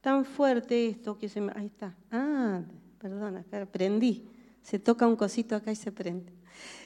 [0.00, 1.50] tan fuerte esto que se me...
[1.56, 1.96] Ahí está.
[2.12, 2.60] Ah,
[2.98, 4.28] perdón, acá prendí.
[4.62, 6.30] Se toca un cosito acá y se prende.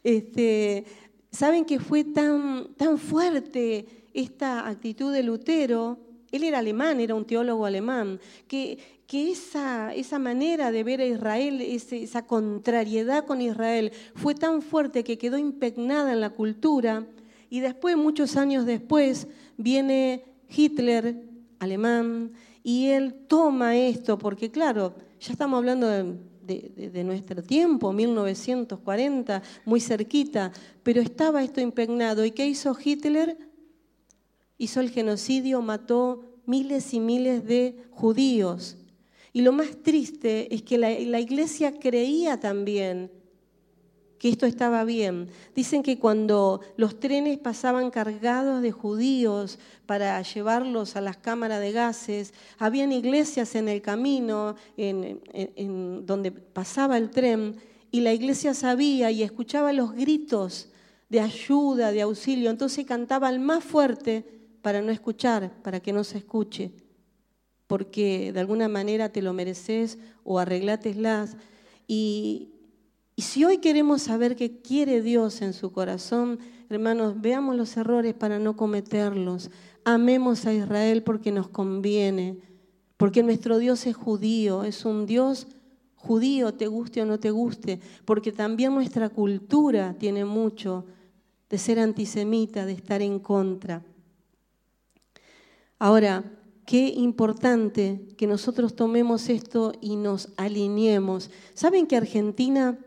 [0.02, 0.86] Este,
[1.30, 5.98] Saben que fue tan, tan fuerte esta actitud de Lutero.
[6.30, 11.06] Él era alemán, era un teólogo alemán, que, que esa, esa manera de ver a
[11.06, 17.06] Israel, esa contrariedad con Israel, fue tan fuerte que quedó impregnada en la cultura.
[17.48, 21.24] Y después, muchos años después, viene Hitler,
[21.58, 29.80] alemán, y él toma esto, porque claro, ya estamos hablando de, nuestro tiempo, 1940, muy
[29.80, 30.52] cerquita,
[30.82, 32.24] pero estaba esto impregnado.
[32.24, 33.47] ¿Y qué hizo Hitler?
[34.58, 38.76] Hizo el genocidio, mató miles y miles de judíos.
[39.32, 43.10] Y lo más triste es que la iglesia creía también
[44.18, 45.28] que esto estaba bien.
[45.54, 51.72] Dicen que cuando los trenes pasaban cargados de judíos para llevarlos a las cámaras de
[51.72, 57.56] gases, habían iglesias en el camino en, donde pasaba el tren
[57.90, 60.68] y la iglesia sabía y escuchaba los gritos
[61.08, 66.18] de ayuda, de auxilio, entonces cantaban más fuerte para no escuchar, para que no se
[66.18, 66.72] escuche,
[67.66, 71.36] porque de alguna manera te lo mereces o arregláteslas.
[71.86, 72.50] Y,
[73.16, 76.38] y si hoy queremos saber qué quiere Dios en su corazón,
[76.70, 79.50] hermanos, veamos los errores para no cometerlos.
[79.84, 82.38] Amemos a Israel porque nos conviene,
[82.96, 85.46] porque nuestro Dios es judío, es un Dios
[85.94, 90.86] judío, te guste o no te guste, porque también nuestra cultura tiene mucho
[91.50, 93.82] de ser antisemita, de estar en contra.
[95.78, 96.24] Ahora,
[96.66, 101.30] qué importante que nosotros tomemos esto y nos alineemos.
[101.54, 102.78] ¿Saben que Argentina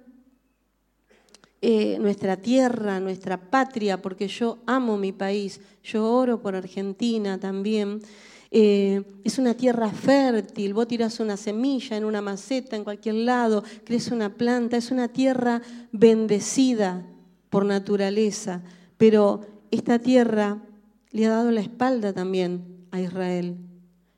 [1.63, 8.01] eh, nuestra tierra, nuestra patria, porque yo amo mi país, yo oro por Argentina también.
[8.49, 13.63] Eh, es una tierra fértil, vos tirás una semilla en una maceta, en cualquier lado,
[13.86, 17.06] crece una planta, es una tierra bendecida
[17.51, 18.63] por naturaleza,
[18.97, 20.63] pero esta tierra
[21.12, 23.58] le ha dado la espalda también a Israel.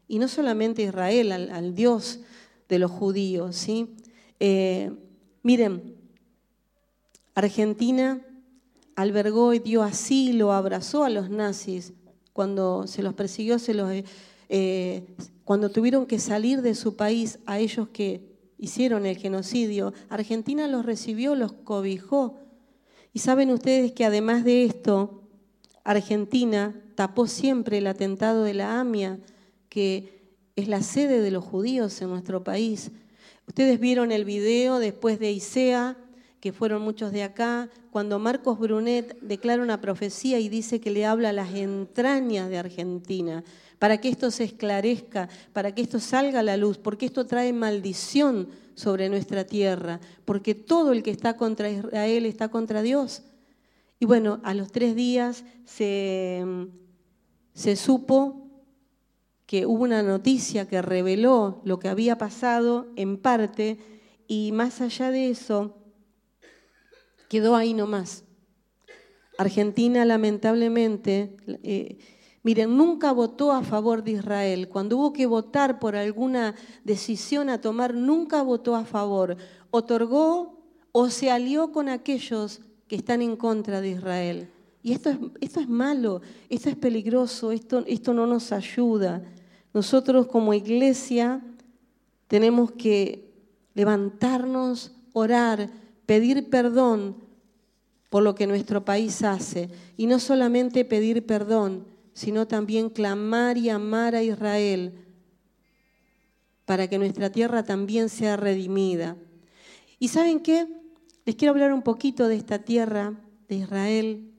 [0.07, 2.19] Y no solamente a Israel, al, Dios
[2.67, 3.55] de los judíos.
[3.55, 3.95] ¿sí?
[4.39, 4.91] Eh,
[5.41, 5.95] miren,
[7.35, 8.21] Argentina
[8.95, 11.93] albergó y dio asilo, abrazó a los nazis
[12.33, 13.89] cuando se los persiguió, se los,
[14.49, 15.03] eh,
[15.45, 19.93] cuando tuvieron que salir de su país a ellos que hicieron el genocidio.
[20.09, 22.39] Argentina los recibió, los cobijó.
[23.13, 25.22] Y saben ustedes que además de esto,
[25.83, 29.19] Argentina tapó siempre el atentado de la AMIA,
[29.69, 30.21] que
[30.55, 32.91] es la sede de los judíos en nuestro país.
[33.47, 35.97] Ustedes vieron el video después de ISEA,
[36.39, 41.05] que fueron muchos de acá, cuando Marcos Brunet declara una profecía y dice que le
[41.05, 43.43] habla a las entrañas de Argentina,
[43.79, 47.51] para que esto se esclarezca, para que esto salga a la luz, porque esto trae
[47.51, 53.23] maldición sobre nuestra tierra, porque todo el que está contra Israel está contra Dios.
[54.03, 56.45] Y bueno, a los tres días se,
[57.53, 58.49] se supo
[59.45, 63.77] que hubo una noticia que reveló lo que había pasado en parte,
[64.27, 65.77] y más allá de eso,
[67.29, 68.25] quedó ahí nomás.
[69.37, 71.97] Argentina, lamentablemente, eh,
[72.43, 74.67] miren, nunca votó a favor de Israel.
[74.67, 79.37] Cuando hubo que votar por alguna decisión a tomar, nunca votó a favor.
[79.71, 80.61] Otorgó
[80.91, 82.59] o se alió con aquellos
[82.95, 84.49] están en contra de Israel.
[84.81, 89.23] Y esto es, esto es malo, esto es peligroso, esto, esto no nos ayuda.
[89.73, 91.41] Nosotros como iglesia
[92.27, 93.31] tenemos que
[93.73, 95.69] levantarnos, orar,
[96.05, 97.15] pedir perdón
[98.09, 99.69] por lo que nuestro país hace.
[99.97, 104.93] Y no solamente pedir perdón, sino también clamar y amar a Israel
[106.65, 109.17] para que nuestra tierra también sea redimida.
[109.99, 110.67] ¿Y saben qué?
[111.25, 113.13] Les quiero hablar un poquito de esta tierra
[113.47, 114.33] de Israel.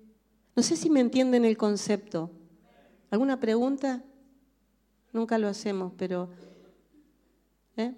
[0.55, 2.31] No sé si me entienden el concepto.
[3.11, 4.03] ¿Alguna pregunta?
[5.12, 6.29] Nunca lo hacemos, pero...
[7.77, 7.94] ¿eh?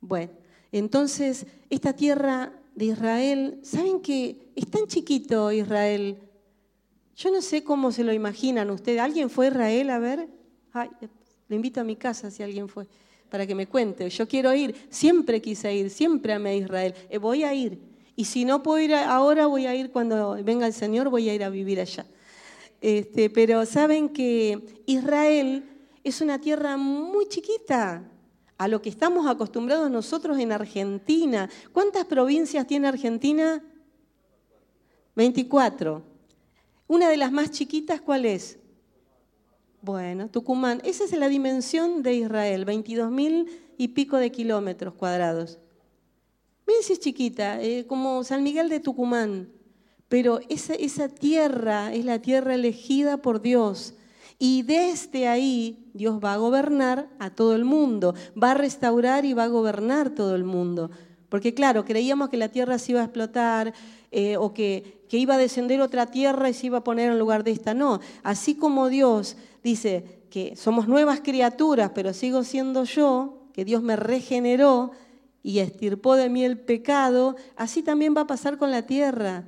[0.00, 0.32] Bueno,
[0.72, 6.18] entonces esta tierra de Israel, ¿saben que es tan chiquito Israel?
[7.14, 9.00] Yo no sé cómo se lo imaginan ustedes.
[9.00, 10.28] ¿Alguien fue a Israel a ver?
[11.48, 12.88] Le invito a mi casa si alguien fue,
[13.32, 14.10] para que me cuente.
[14.10, 16.94] Yo quiero ir, siempre quise ir, siempre amé a Israel.
[17.08, 17.78] Eh, voy a ir.
[18.14, 21.34] Y si no puedo ir ahora, voy a ir cuando venga el Señor, voy a
[21.34, 22.04] ir a vivir allá.
[22.82, 25.64] Este, pero saben que Israel
[26.04, 28.04] es una tierra muy chiquita,
[28.58, 31.48] a lo que estamos acostumbrados nosotros en Argentina.
[31.72, 33.64] ¿Cuántas provincias tiene Argentina?
[35.16, 36.02] 24.
[36.86, 38.58] Una de las más chiquitas, ¿cuál es?
[39.82, 40.80] Bueno, Tucumán.
[40.84, 45.58] Esa es la dimensión de Israel, 22 mil y pico de kilómetros cuadrados.
[46.68, 49.48] Miren si es chiquita, eh, como San Miguel de Tucumán.
[50.08, 53.94] Pero esa, esa tierra es la tierra elegida por Dios
[54.38, 59.32] y desde ahí Dios va a gobernar a todo el mundo, va a restaurar y
[59.32, 60.92] va a gobernar todo el mundo.
[61.28, 63.72] Porque claro, creíamos que la tierra se iba a explotar
[64.12, 67.18] eh, o que, que iba a descender otra tierra y se iba a poner en
[67.18, 67.72] lugar de esta.
[67.72, 73.82] No, así como Dios dice que somos nuevas criaturas, pero sigo siendo yo, que Dios
[73.82, 74.92] me regeneró
[75.42, 79.44] y estirpó de mí el pecado, así también va a pasar con la tierra.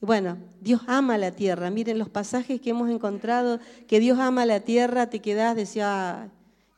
[0.00, 1.70] Bueno, Dios ama la tierra.
[1.70, 6.30] Miren los pasajes que hemos encontrado, que Dios ama la tierra, te quedás, decía,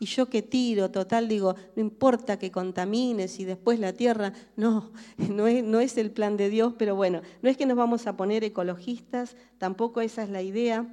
[0.03, 4.91] y yo qué tiro, total, digo, no importa que contamines y después la tierra, no,
[5.17, 8.09] no es, no es el plan de Dios, pero bueno, no es que nos vamos
[8.09, 10.93] a poner ecologistas, tampoco esa es la idea.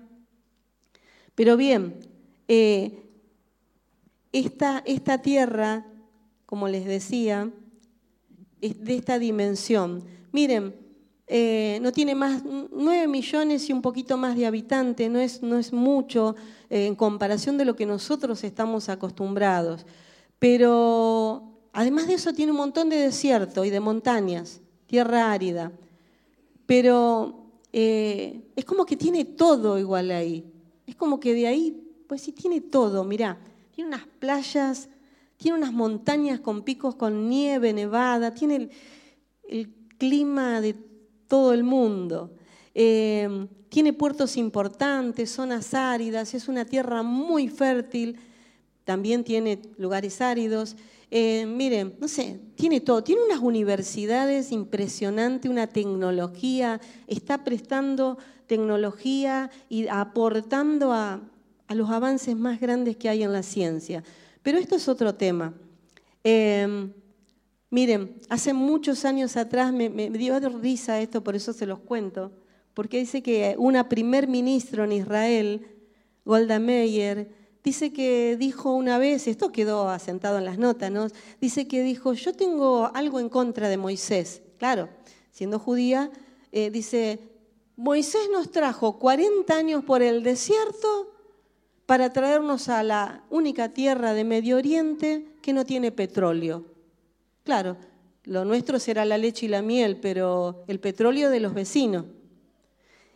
[1.39, 1.95] Pero bien,
[2.49, 3.01] eh,
[4.33, 4.83] esta,
[5.21, 5.85] tierra,
[6.45, 7.49] como les decía,
[8.59, 10.03] es de esta dimensión.
[10.33, 10.75] Miren,
[11.27, 15.09] eh, no tiene más, 9 millones y un poquito más de habitantes,
[15.41, 16.35] no es, mucho
[16.69, 19.85] eh, en comparación de lo que nosotros estamos acostumbrados.
[20.39, 25.71] Pero además de eso tiene un montón de desierto y de montañas, tierra árida.
[26.65, 30.58] Pero es como que tiene todo igual ahí.
[30.89, 33.37] Es como que de ahí, pues sí, tiene todo, mirá,
[33.69, 34.89] tiene unas playas,
[35.37, 38.71] tiene unas montañas con picos con nieve, nevada, tiene
[39.47, 40.75] el, clima de
[41.27, 42.33] todo el mundo.
[42.73, 48.17] Em, tiene puertos importantes, zonas áridas, es una tierra muy fértil,
[48.83, 50.75] también tiene lugares áridos.
[51.11, 58.17] Eh, miren, no sé, tiene todo, tiene unas universidades impresionantes, una tecnología, está prestando
[58.49, 61.21] tecnología y aportando a,
[61.69, 64.03] los avances más grandes que hay en la ciencia.
[64.41, 65.53] Pero esto es otro tema.
[66.23, 66.91] Em,
[67.71, 72.31] Miren, hace muchos años atrás me, dio risa esto, por eso se los cuento,
[72.73, 75.67] porque dice que una primer ministro en Israel,
[76.25, 77.29] Golda Meir,
[77.63, 81.07] dice que dijo una vez, esto quedó asentado en las notas, ¿no?
[81.39, 84.41] dice que dijo, yo tengo algo en contra de Moisés.
[84.57, 84.89] Claro,
[85.31, 86.09] siendo judía,
[86.51, 87.19] eh, dice,
[87.79, 91.13] Moisés nos trajo 40 años por el desierto
[91.85, 96.65] para traernos a la única tierra de Medio Oriente que no tiene petróleo.
[97.45, 97.77] Claro,
[98.25, 102.03] lo nuestro será la leche y la miel, pero el petróleo de los vecinos.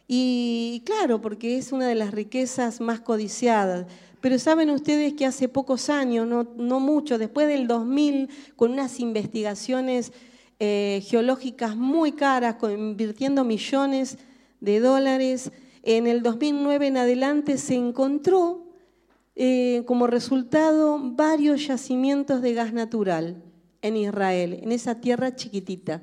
[0.07, 3.85] Y claro, porque es una de las riquezas más codiciadas.
[4.21, 10.13] Pero saben ustedes que hace pocos años, no, mucho, después del 2000, con unas investigaciones
[10.61, 14.17] eh, geológicas muy caras, invirtiendo millones
[14.63, 15.51] de dólares.
[15.83, 18.65] En el 2009 en adelante se encontró
[19.35, 23.43] eh, como resultado varios yacimientos de gas natural
[23.81, 26.01] en Israel, en esa tierra chiquitita.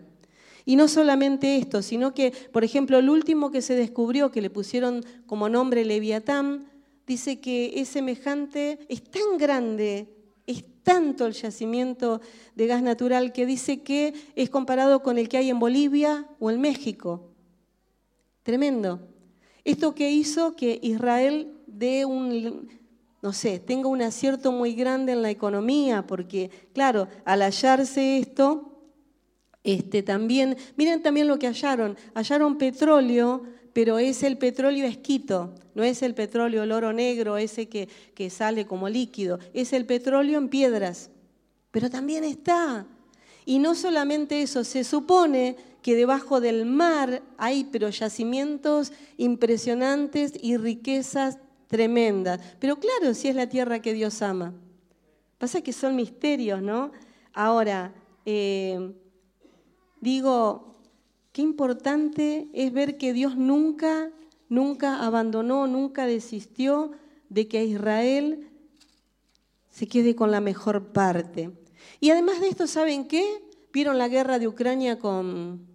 [0.66, 4.50] Y no solamente esto, sino que, por ejemplo, el último que se descubrió, que le
[4.50, 6.66] pusieron como nombre Leviatán,
[7.06, 10.12] dice que es semejante, es tan grande,
[10.46, 12.20] es tanto el yacimiento
[12.54, 16.50] de gas natural que dice que es comparado con el que hay en Bolivia o
[16.50, 17.30] en México.
[18.51, 18.98] Tremendo.
[19.62, 22.68] Esto que hizo que Israel dé un,
[23.22, 28.82] no sé, tenga un acierto muy grande en la economía, porque, claro, al hallarse esto,
[29.62, 31.96] este, también, miren también lo que hallaron.
[32.12, 37.68] Hallaron petróleo, pero es el petróleo esquito, no es el petróleo, el oro negro, ese
[37.68, 41.09] que, que sale como líquido, es el petróleo en piedras.
[41.70, 42.84] Pero también está.
[43.45, 50.57] Y no solamente eso, se supone que debajo del mar hay pero yacimientos impresionantes y
[50.57, 51.38] riquezas
[51.68, 52.41] tremendas.
[52.59, 54.53] Pero claro, si es la tierra que Dios ama.
[55.38, 56.93] Pasa que son misterios, ¿no?
[57.32, 57.95] Ahora,
[58.26, 58.93] eh,
[60.01, 60.76] digo,
[61.32, 64.11] qué importante es ver que Dios nunca,
[64.49, 66.91] nunca abandonó, nunca desistió
[67.30, 68.51] de que Israel
[69.70, 71.51] se quede con la mejor parte.
[72.01, 73.42] Y además de esto, ¿saben qué?
[73.72, 75.66] Vieron la guerra de Ucrania con,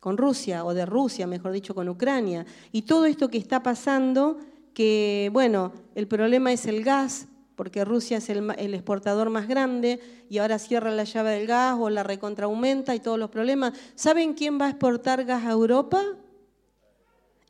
[0.00, 2.44] con Rusia, o de Rusia, mejor dicho, con Ucrania.
[2.70, 4.38] Y todo esto que está pasando,
[4.74, 10.38] que, bueno, el problema es el gas, porque Rusia es el, exportador más grande y
[10.38, 13.72] ahora cierra la llave del gas o la recontraaumenta y todos los problemas.
[13.94, 16.02] ¿Saben quién va a exportar gas a Europa?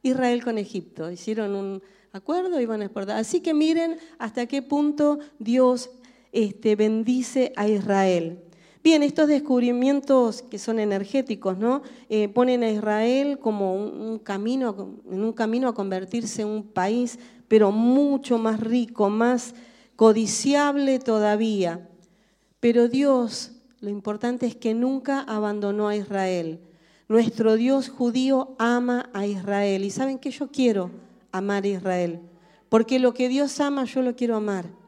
[0.02, 1.10] Israel con Egipto.
[1.10, 3.16] Hicieron un acuerdo y van a exportar.
[3.16, 5.90] Así que miren hasta qué punto Dios
[6.32, 8.38] este, bendice a Israel.
[8.82, 11.82] Bien, estos descubrimientos que son energéticos, ¿no?
[12.08, 17.18] Eh, ponen a Israel como un, camino, en un camino a convertirse en un país,
[17.46, 19.54] pero mucho más rico, más
[19.94, 21.88] codiciable todavía.
[22.58, 26.58] Pero Dios, lo importante es que nunca abandonó a Israel.
[27.08, 29.84] Nuestro Dios judío ama a Israel.
[29.84, 30.90] ¿Y saben que yo quiero
[31.30, 32.20] amar a Israel?
[32.68, 34.81] Porque lo que Dios ama, yo lo quiero amar.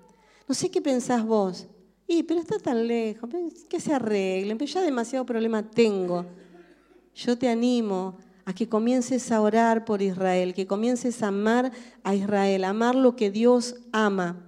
[0.49, 1.67] No sé qué pensás vos.
[2.07, 3.31] Y, pero está tan lejos,
[3.69, 6.27] que se arreglen, pero ya demasiado problema tengo.
[7.15, 11.73] Yo te animo a que comiences a orar por Israel, que comiences a amar
[12.03, 14.45] a Israel, amar lo que Dios ama.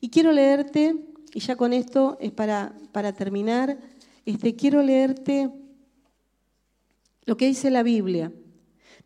[0.00, 0.96] Y quiero leerte,
[1.34, 3.78] y ya con esto es para, para terminar,
[4.24, 5.50] este, quiero leerte
[7.26, 8.32] lo que dice la Biblia.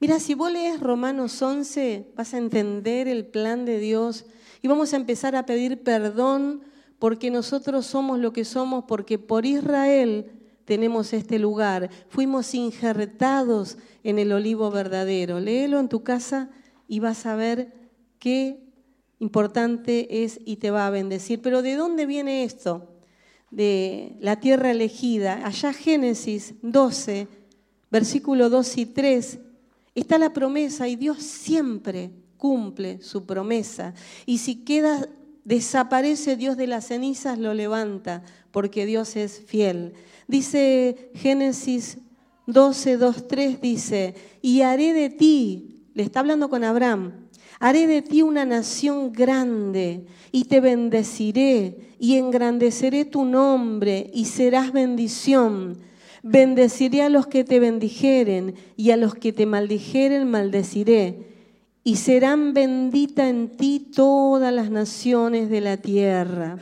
[0.00, 4.26] Mira, si vos lees Romanos 11, vas a entender el plan de Dios
[4.62, 6.62] y vamos a empezar a pedir perdón
[7.00, 10.30] porque nosotros somos lo que somos, porque por Israel
[10.64, 11.90] tenemos este lugar.
[12.10, 15.40] Fuimos injertados en el olivo verdadero.
[15.40, 16.50] Léelo en tu casa
[16.86, 17.72] y vas a ver
[18.20, 18.68] qué
[19.18, 21.42] importante es y te va a bendecir.
[21.42, 22.88] Pero ¿de dónde viene esto?
[23.50, 25.44] De la tierra elegida.
[25.44, 27.26] Allá Génesis 12,
[27.90, 29.38] versículo 2 y 3,
[29.98, 33.94] está la promesa y Dios siempre cumple su promesa.
[34.26, 35.08] Y si queda,
[35.44, 39.94] desaparece Dios de las cenizas, lo levanta, porque Dios es fiel.
[40.26, 41.98] Dice Génesis
[42.46, 47.28] 12, 2, 3, dice, y haré de ti, le está hablando con Abraham,
[47.60, 54.72] Haré de ti una nación grande y te bendeciré y engrandeceré tu nombre y serás
[54.72, 55.76] bendición.
[56.22, 61.26] Bendeciré a los que te bendijeren y a los que te maldijeren maldeciré.
[61.84, 66.58] Y serán bendita en ti todas las naciones de la tierra.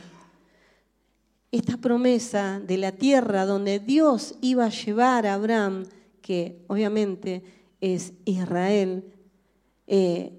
[1.51, 5.85] Esta promesa de la tierra donde Dios iba a llevar a Abraham,
[6.21, 7.43] que obviamente
[7.81, 9.05] es Israel,
[9.87, 10.33] eh,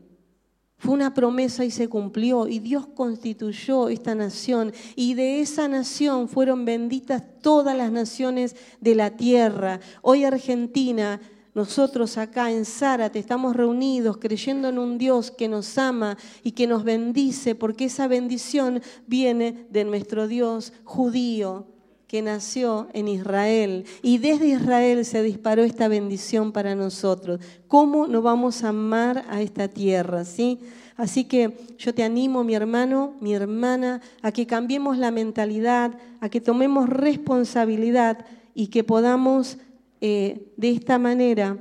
[0.78, 6.28] fue una promesa y se cumplió y Dios constituyó esta nación y de esa nación
[6.28, 9.80] fueron benditas todas las naciones de la tierra.
[10.02, 11.20] Hoy Argentina,
[11.52, 16.68] nosotros acá en Zárate estamos reunidos creyendo en un Dios que nos ama y que
[16.68, 21.66] nos bendice porque esa bendición viene de nuestro Dios judío
[22.08, 27.38] que nació en Israel y desde Israel se disparó esta bendición para nosotros.
[27.68, 30.24] ¿Cómo no vamos a amar a esta tierra?
[30.24, 30.58] ¿sí?
[30.96, 36.30] Así que yo te animo, mi hermano, mi hermana, a que cambiemos la mentalidad, a
[36.30, 39.58] que tomemos responsabilidad y que podamos
[40.00, 41.58] eh, de esta manera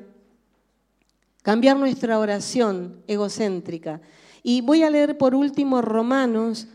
[1.44, 4.00] cambiar nuestra oración egocéntrica.
[4.44, 6.68] Y voy a leer por último Romanos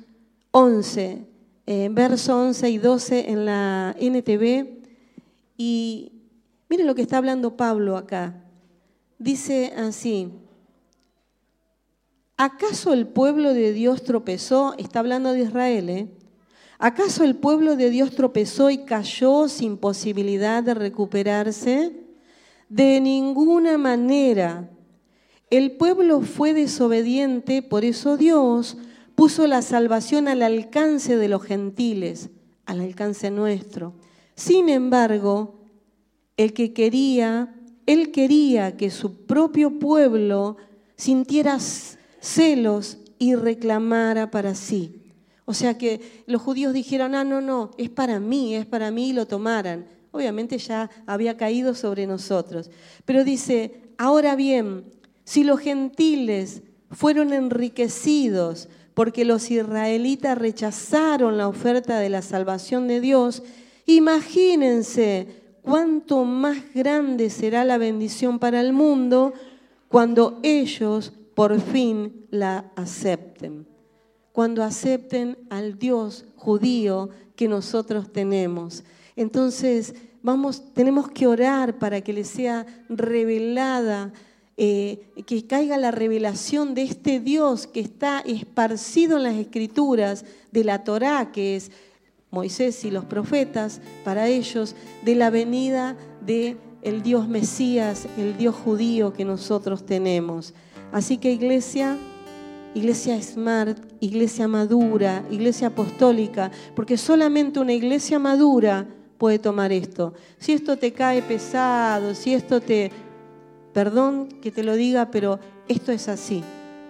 [0.51, 1.32] 11,
[1.67, 4.83] eh, verso 11 y 12 en la NTV,
[5.57, 6.13] y
[6.73, 8.33] Miren lo que está hablando Pablo acá.
[9.19, 10.33] Dice así,
[12.39, 14.75] ¿acaso el pueblo de Dios tropezó?
[14.79, 16.09] Está hablando de Israel, ¿eh?
[16.79, 21.93] ¿Acaso el pueblo de Dios tropezó y cayó sin posibilidad de recuperarse?
[22.71, 24.71] De ninguna manera.
[25.51, 28.79] El pueblo fue desobediente, por eso Dios
[29.15, 32.31] puso la salvación al alcance de los gentiles,
[32.67, 33.95] al alcance nuestro.
[34.35, 35.61] Sin embargo,
[36.37, 37.55] el que quería,
[37.87, 40.57] él quería que su propio pueblo
[40.97, 41.59] sintiera
[42.21, 45.03] celos y reclamara para sí.
[45.45, 49.11] O sea que los judíos dijeron, ah, no, no, es para mí, es para mí
[49.11, 49.87] y lo tomaran.
[50.13, 52.71] Obviamente ya había caído sobre nosotros.
[53.05, 54.85] Pero dice, ahora bien,
[55.25, 63.01] si los gentiles fueron enriquecidos porque los israelitas rechazaron la oferta de la salvación de
[63.01, 63.43] Dios,
[63.87, 65.29] imagínense
[65.63, 69.33] cuánto más grande será la bendición para el mundo
[69.89, 73.73] cuando ellos por fin la acepten
[74.33, 78.83] cuando acepten al Dios judío que nosotros tenemos.
[79.15, 84.13] Entonces, vamos, tenemos que orar para que le sea revelada,
[84.57, 90.65] eh, que caiga la revelación de este Dios que está esparcido en las escrituras de
[90.65, 91.71] la Torá, que es
[92.31, 94.75] Moisés y los profetas, para ellos,
[95.05, 100.53] de la venida de el Dios Mesías, el Dios judío que nosotros tenemos.
[100.91, 101.97] Así que iglesia,
[102.75, 108.87] iglesia smart, iglesia madura, iglesia apostólica, porque solamente una iglesia madura
[109.17, 110.13] puede tomar esto.
[110.39, 112.91] Si esto te cae pesado, si esto te...
[113.73, 116.43] Perdón que te lo diga, pero esto es así.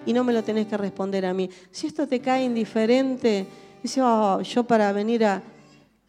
[0.05, 1.49] Y no me lo tenés que responder a mí.
[1.71, 3.47] Si esto te cae indiferente,
[3.83, 5.43] dice, oh, yo para venir a...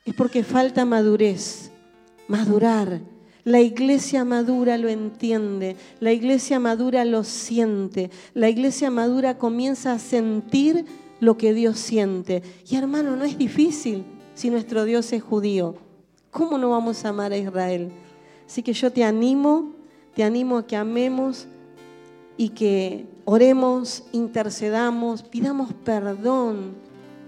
[0.06, 1.72] Es porque falta madurez.
[2.28, 3.02] Madurar
[3.46, 10.00] la iglesia madura lo entiende, la iglesia madura lo siente, la iglesia madura comienza a
[10.00, 10.86] sentir
[11.20, 12.42] lo que Dios siente.
[12.70, 15.76] Y hermano, no es difícil si nuestro Dios es judío.
[16.32, 17.92] ¿Cómo no vamos a amar a Israel?
[18.46, 19.73] Así que yo te animo,
[20.16, 21.48] te animo a que amemos
[22.38, 26.74] y que oremos, intercedamos, pidamos perdón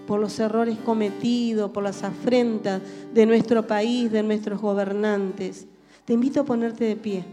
[0.08, 2.82] por los errores cometidos, por las afrentas
[3.14, 5.68] de nuestro país, de nuestros gobernantes.
[6.06, 7.24] Te invito a ponerte de pie.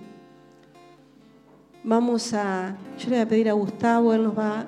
[1.85, 4.67] Vamos a, yo le voy a pedir a Gustavo, él nos va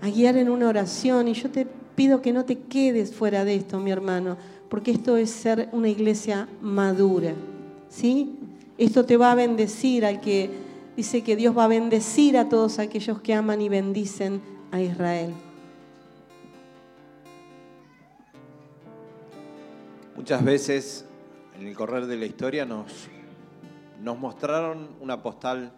[0.00, 3.54] a guiar en una oración y yo te pido que no te quedes fuera de
[3.56, 4.36] esto, mi hermano,
[4.68, 7.34] porque esto es ser una iglesia madura.
[7.88, 8.39] ¿Sí?
[8.80, 10.50] Esto te va a bendecir al que
[10.96, 14.40] dice que Dios va a bendecir a todos aquellos que aman y bendicen
[14.72, 15.34] a Israel.
[20.16, 21.04] Muchas veces
[21.58, 23.08] en el correr de la historia nos
[24.02, 25.74] nos mostraron una postal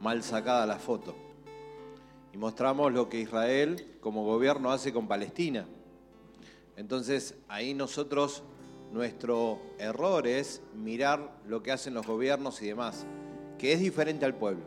[0.00, 1.16] mal sacada la foto
[2.32, 5.66] y mostramos lo que Israel como gobierno hace con Palestina.
[6.76, 8.44] Entonces ahí nosotros,
[8.92, 13.06] nuestro error es mirar lo que hacen los gobiernos y demás,
[13.58, 14.64] que es diferente al pueblo.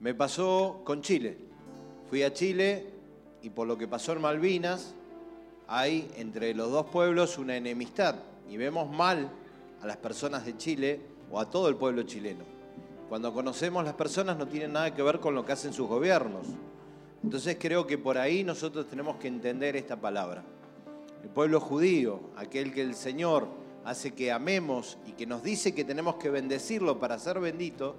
[0.00, 1.36] Me pasó con Chile.
[2.10, 2.86] Fui a Chile
[3.42, 4.94] y por lo que pasó en Malvinas,
[5.68, 8.16] hay entre los dos pueblos una enemistad
[8.48, 9.30] y vemos mal
[9.80, 12.44] a las personas de Chile o a todo el pueblo chileno.
[13.08, 16.46] Cuando conocemos las personas no tienen nada que ver con lo que hacen sus gobiernos.
[17.22, 20.42] Entonces creo que por ahí nosotros tenemos que entender esta palabra.
[21.22, 23.46] El pueblo judío, aquel que el Señor
[23.84, 27.96] hace que amemos y que nos dice que tenemos que bendecirlo para ser bendito,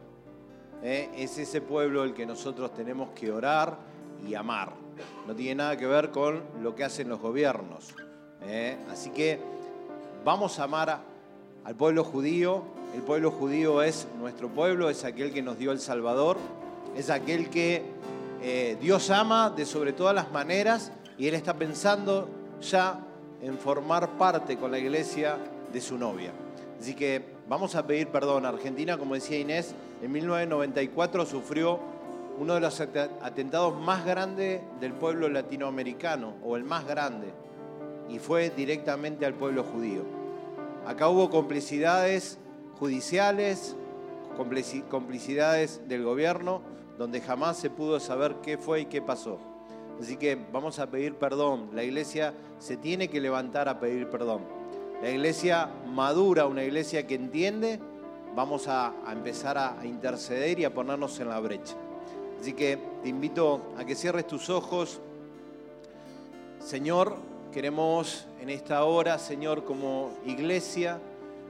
[0.81, 3.77] eh, es ese pueblo el que nosotros tenemos que orar
[4.27, 4.73] y amar.
[5.27, 7.95] No tiene nada que ver con lo que hacen los gobiernos.
[8.43, 8.77] Eh.
[8.91, 9.39] Así que
[10.23, 11.01] vamos a amar
[11.63, 12.63] al pueblo judío
[12.93, 16.37] el pueblo judío es nuestro pueblo, es aquel que nos dio el Salvador,
[16.95, 17.83] es aquel que
[18.43, 22.29] eh, Dios ama de sobre todas las maneras y Él está pensando
[22.61, 23.02] ya
[23.43, 25.37] en formar parte con la iglesia
[25.71, 26.31] de su novia.
[26.79, 28.45] Así que vamos a pedir perdón.
[28.45, 31.79] Argentina, como decía Inés, en 1994 sufrió
[32.39, 37.27] uno de los atentados más grandes del pueblo latinoamericano, o el más grande,
[38.09, 40.01] y fue directamente al pueblo judío.
[40.87, 42.39] Acá hubo complicidades
[42.79, 43.75] judiciales,
[44.89, 46.61] complicidades del gobierno,
[46.97, 49.39] donde jamás se pudo saber qué fue y qué pasó.
[50.01, 51.69] Así que vamos a pedir perdón.
[51.73, 54.41] La iglesia se tiene que levantar a pedir perdón.
[55.01, 57.79] La iglesia madura, una iglesia que entiende,
[58.35, 61.75] vamos a, empezar a, a interceder y a ponernos en la brecha.
[62.39, 64.99] Así que te invito a que cierres tus ojos.
[66.59, 67.17] Señor,
[67.51, 70.99] queremos en esta hora, Señor, como iglesia,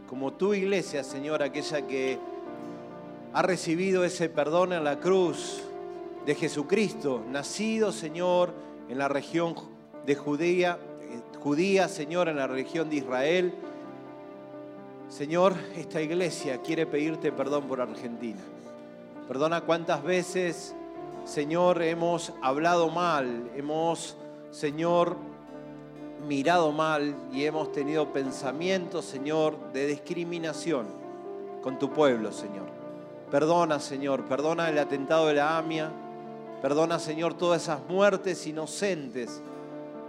[0.07, 2.19] como tu iglesia, Señor, aquella que
[3.33, 5.63] ha recibido ese perdón en la cruz
[6.25, 8.53] de Jesucristo, nacido, Señor,
[8.89, 9.55] en la región
[10.05, 13.53] de Judea, eh, Judía, Señor, en la región de Israel.
[15.09, 18.41] Señor, esta iglesia quiere pedirte perdón por Argentina.
[19.27, 20.75] Perdona cuántas veces,
[21.25, 24.17] Señor, hemos hablado mal, hemos,
[24.51, 25.15] Señor,
[26.27, 30.87] mirado mal y hemos tenido pensamientos, Señor, de discriminación
[31.61, 32.67] con tu pueblo, Señor.
[33.29, 35.91] Perdona, Señor, perdona el atentado de la AMIA,
[36.63, 39.41] perdona, Señor, todas esas muertes inocentes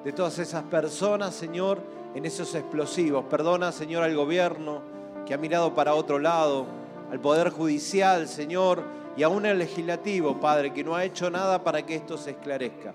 [0.05, 1.81] de todas esas personas, Señor,
[2.15, 3.25] en esos explosivos.
[3.29, 4.81] Perdona, Señor, al gobierno
[5.27, 6.67] que ha mirado para otro lado,
[7.11, 8.85] al Poder Judicial, Señor,
[9.17, 12.95] y aún al legislativo, Padre, que no ha hecho nada para que esto se esclarezca.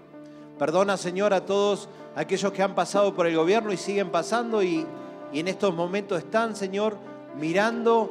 [0.58, 4.88] Perdona, Señor, a todos aquellos que han pasado por el gobierno y siguen pasando y,
[5.34, 6.96] en estos momentos están, Señor,
[7.38, 8.10] mirando,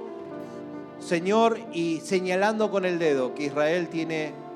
[1.01, 4.46] Señor, y señalando con el dedo que Israel tiene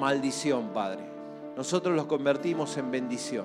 [0.00, 1.04] maldición, Padre.
[1.56, 3.44] Nosotros los convertimos en bendición.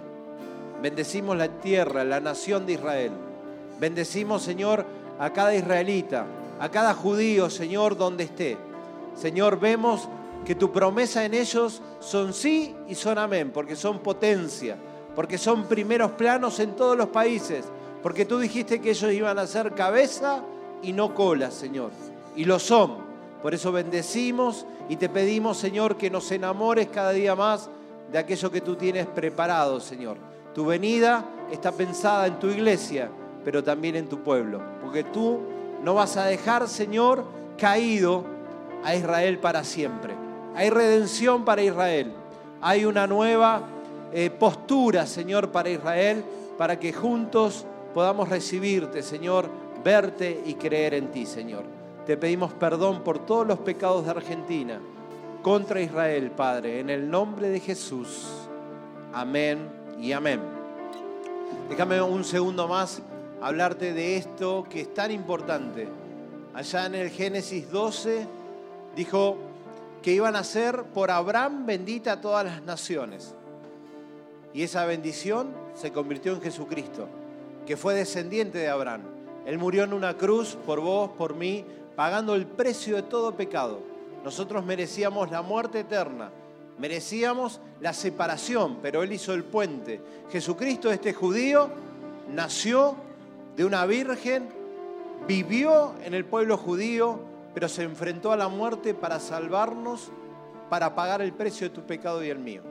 [0.82, 3.12] Bendecimos la tierra, la nación de Israel.
[3.80, 4.86] Bendecimos, Señor,
[5.20, 6.26] a cada israelita,
[6.60, 8.58] a cada judío, Señor, donde esté.
[9.16, 10.08] Señor, vemos
[10.45, 14.78] que tu promesa en ellos son sí y son amén, porque son potencia,
[15.14, 17.66] porque son primeros planos en todos los países,
[18.01, 20.41] porque tú dijiste que ellos iban a ser cabeza
[20.82, 21.91] y no cola, Señor,
[22.36, 23.05] y lo son.
[23.46, 27.70] Por eso bendecimos y te pedimos, Señor, que nos enamores cada día más
[28.12, 30.18] de aquello que tú tienes preparado, Señor.
[30.56, 33.08] Tu venida está pensada en tu iglesia,
[33.43, 35.41] pero también en tu pueblo, porque tú
[35.84, 37.24] no vas a dejar, Señor,
[37.56, 38.24] caído
[38.84, 40.16] a Israel para siempre.
[40.56, 42.14] Hay redención para Israel.
[42.62, 43.62] Hay una nueva
[44.12, 46.26] eh, postura, Señor, para Israel,
[46.58, 49.48] para que juntos podamos recibirte, Señor,
[49.84, 51.74] verte y creer en ti, Señor.
[52.06, 54.80] Te pedimos perdón por todos los pecados de Argentina
[55.41, 58.28] contra Israel, Padre, en el nombre de Jesús.
[59.14, 60.39] Amén y amén.
[61.70, 63.01] Déjame un segundo más
[63.41, 65.88] hablarte de esto que es tan importante.
[66.53, 68.28] Allá en el Génesis 12
[68.95, 69.38] dijo,
[70.06, 73.34] que iban a ser por Abraham bendita todas las naciones.
[74.53, 77.08] Y esa bendición se convirtió en Jesucristo,
[77.66, 79.01] que fue descendiente de Abraham.
[79.47, 81.66] Él murió en una cruz por vos, por mí,
[81.96, 83.80] pagando el precio de todo pecado.
[84.24, 86.32] Nosotros merecíamos la muerte eterna,
[86.78, 90.02] merecíamos la separación, pero Él hizo el puente.
[90.32, 91.70] Jesucristo, este judío,
[92.34, 92.96] nació
[93.56, 94.50] de una virgen,
[95.28, 97.20] vivió en el pueblo judío,
[97.54, 100.12] pero se enfrentó a la muerte para salvarnos,
[100.70, 102.62] para pagar el precio de tu pecado y el mío.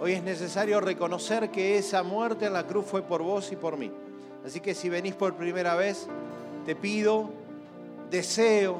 [0.00, 3.76] Hoy es necesario reconocer que esa muerte en la cruz fue por vos y por
[3.76, 3.90] mí.
[4.44, 6.06] Así que si venís por primera vez,
[6.66, 7.30] te pido,
[8.14, 8.76] deseo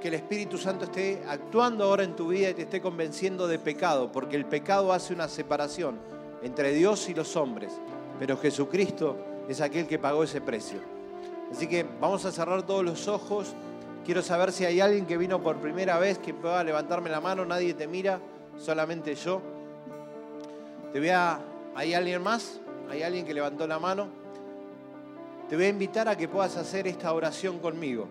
[0.00, 3.60] que el Espíritu Santo esté actuando ahora en tu vida y te esté convenciendo de
[3.60, 5.96] pecado, porque el pecado hace una separación
[6.42, 7.72] entre Dios y los hombres,
[8.18, 9.16] pero Jesucristo
[9.48, 10.80] es aquel que pagó ese precio.
[11.52, 13.54] Así que vamos a cerrar todos los ojos.
[14.04, 17.44] Quiero saber si hay alguien que vino por primera vez que pueda levantarme la mano.
[17.44, 18.18] Nadie te mira,
[18.58, 19.40] solamente yo.
[20.92, 21.10] Te voy.
[21.74, 22.58] ¿Hay alguien más?
[22.90, 24.08] ¿Hay alguien que levantó la mano?
[25.48, 28.08] Te voy a invitar a que puedas hacer esta oración conmigo.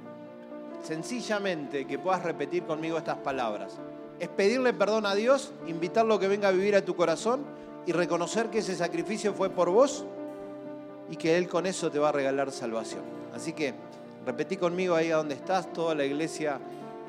[0.82, 3.78] Sencillamente que puedas repetir conmigo estas palabras.
[4.20, 7.44] Es pedirle perdón a Dios, invitarlo a que venga a vivir a tu corazón
[7.86, 10.06] y reconocer que ese sacrificio fue por vos
[11.10, 13.02] y que Él con eso te va a regalar salvación.
[13.34, 13.74] Así que
[14.26, 16.60] Repetí conmigo ahí a donde estás, toda la iglesia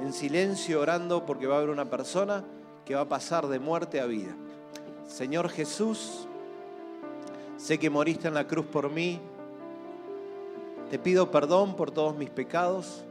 [0.00, 2.42] en silencio orando porque va a haber una persona
[2.86, 4.34] que va a pasar de muerte a vida.
[5.06, 6.26] Señor Jesús,
[7.58, 9.20] sé que moriste en la cruz por mí.
[10.90, 13.04] Te pido perdón por todos mis pecados.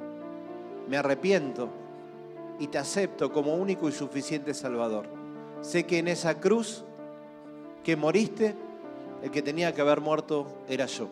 [0.87, 1.69] Me arrepiento
[2.59, 5.05] y te acepto como único y suficiente Salvador.
[5.61, 6.83] Sé que en esa cruz
[7.83, 8.55] que moriste,
[9.21, 11.07] el que tenía que haber muerto era yo.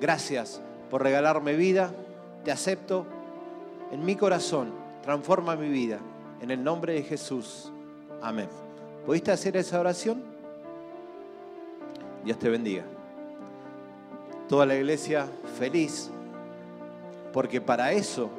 [0.00, 0.60] Gracias
[0.90, 1.92] por regalarme vida.
[2.44, 3.06] Te acepto
[3.90, 4.72] en mi corazón.
[5.02, 5.98] Transforma mi vida.
[6.40, 7.70] En el nombre de Jesús.
[8.22, 8.48] Amén.
[9.04, 10.22] ¿Pudiste hacer esa oración?
[12.24, 12.84] Dios te bendiga.
[14.48, 15.26] Toda la iglesia
[15.58, 16.10] feliz.
[17.32, 18.30] Porque para eso,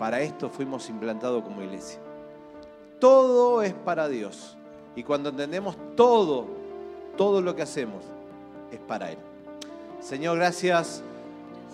[0.00, 2.00] para esto fuimos implantados como iglesia.
[2.98, 4.56] Todo es para Dios.
[4.96, 6.46] Y cuando entendemos todo,
[7.18, 8.02] todo lo que hacemos
[8.72, 9.18] es para Él.
[10.00, 11.02] Señor, gracias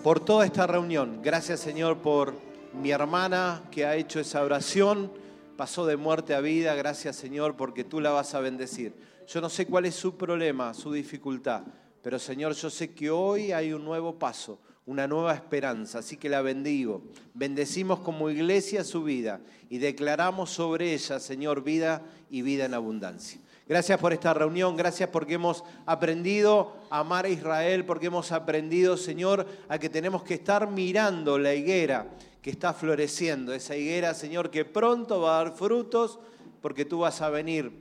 [0.03, 1.21] por toda esta reunión.
[1.23, 2.33] Gracias Señor por
[2.73, 5.09] mi hermana que ha hecho esa oración,
[5.55, 6.75] pasó de muerte a vida.
[6.75, 8.93] Gracias Señor porque tú la vas a bendecir.
[9.25, 11.61] Yo no sé cuál es su problema, su dificultad,
[12.01, 14.59] pero Señor, yo sé que hoy hay un nuevo paso.
[14.87, 15.99] Una nueva esperanza.
[15.99, 17.03] Así que la bendigo.
[17.33, 23.39] Bendecimos como iglesia su vida y declaramos sobre ella, Señor, vida y vida en abundancia.
[23.67, 28.95] Gracias por esta reunión, gracias porque hemos aprendido a amar a Israel, porque hemos aprendido,
[28.95, 32.07] Señor, a que tenemos que estar mirando la higuera
[32.41, 36.17] que está floreciendo, esa higuera, Señor, que pronto va a dar frutos,
[36.61, 37.73] porque tú vas a venir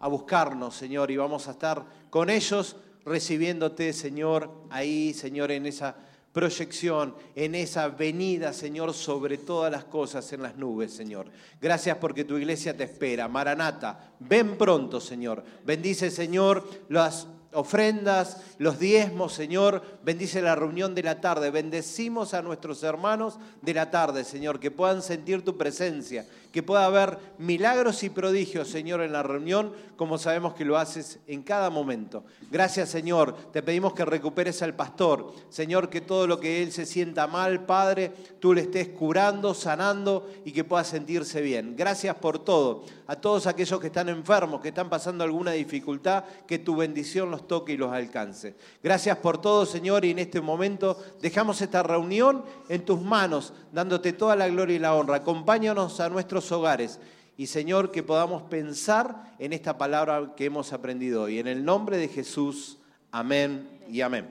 [0.00, 5.94] a buscarnos, Señor, y vamos a estar con ellos recibiéndote, Señor, ahí, Señor, en esa
[6.34, 11.26] proyección, en esa venida, Señor, sobre todas las cosas en las nubes, Señor.
[11.62, 13.28] Gracias porque tu iglesia te espera.
[13.28, 15.44] Maranata, ven pronto, Señor.
[15.64, 19.80] Bendice, Señor, las ofrendas, los diezmos, Señor.
[20.04, 21.52] Bendice la reunión de la tarde.
[21.52, 26.86] Bendecimos a nuestros hermanos de la tarde, Señor, que puedan sentir tu presencia, que pueda
[26.86, 31.68] haber milagros y prodigios, Señor, en la reunión, como sabemos que lo haces en cada
[31.68, 32.22] momento.
[32.48, 33.34] Gracias, Señor.
[33.52, 35.32] Te pedimos que recuperes al pastor.
[35.48, 40.30] Señor, que todo lo que él se sienta mal, Padre, tú le estés curando, sanando
[40.44, 41.74] y que pueda sentirse bien.
[41.76, 42.84] Gracias por todo.
[43.08, 47.48] A todos aquellos que están enfermos, que están pasando alguna dificultad, que tu bendición los
[47.48, 48.54] toque y los alcance.
[48.80, 54.12] Gracias por todo, Señor, y en este momento dejamos esta reunión en tus manos, dándote
[54.12, 55.16] toda la gloria y la honra.
[55.16, 56.08] Acompáñanos a
[56.52, 57.00] hogares.
[57.36, 61.38] Y Señor, que podamos pensar en esta palabra que hemos aprendido hoy.
[61.38, 62.78] En el nombre de Jesús,
[63.10, 64.28] amén y amén.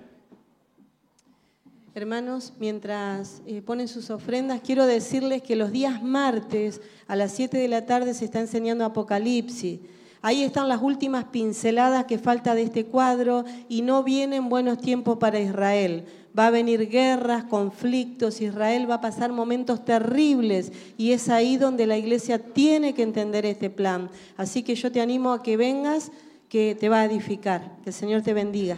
[1.95, 7.55] Hermanos, mientras eh, ponen sus ofrendas, quiero decirles que los días martes a las 7
[7.57, 9.79] de la tarde se está enseñando Apocalipsis.
[10.25, 15.17] Ahí están las últimas pinceladas que falta de este cuadro y no vienen buenos tiempos
[15.17, 16.05] para Israel.
[16.37, 21.85] Va a venir guerras, conflictos, Israel va a pasar momentos terribles y es ahí donde
[21.87, 24.09] la iglesia tiene que entender este plan.
[24.37, 26.09] Así que yo te animo a que vengas,
[26.47, 27.75] que te va a edificar.
[27.83, 28.77] Que el Señor te bendiga.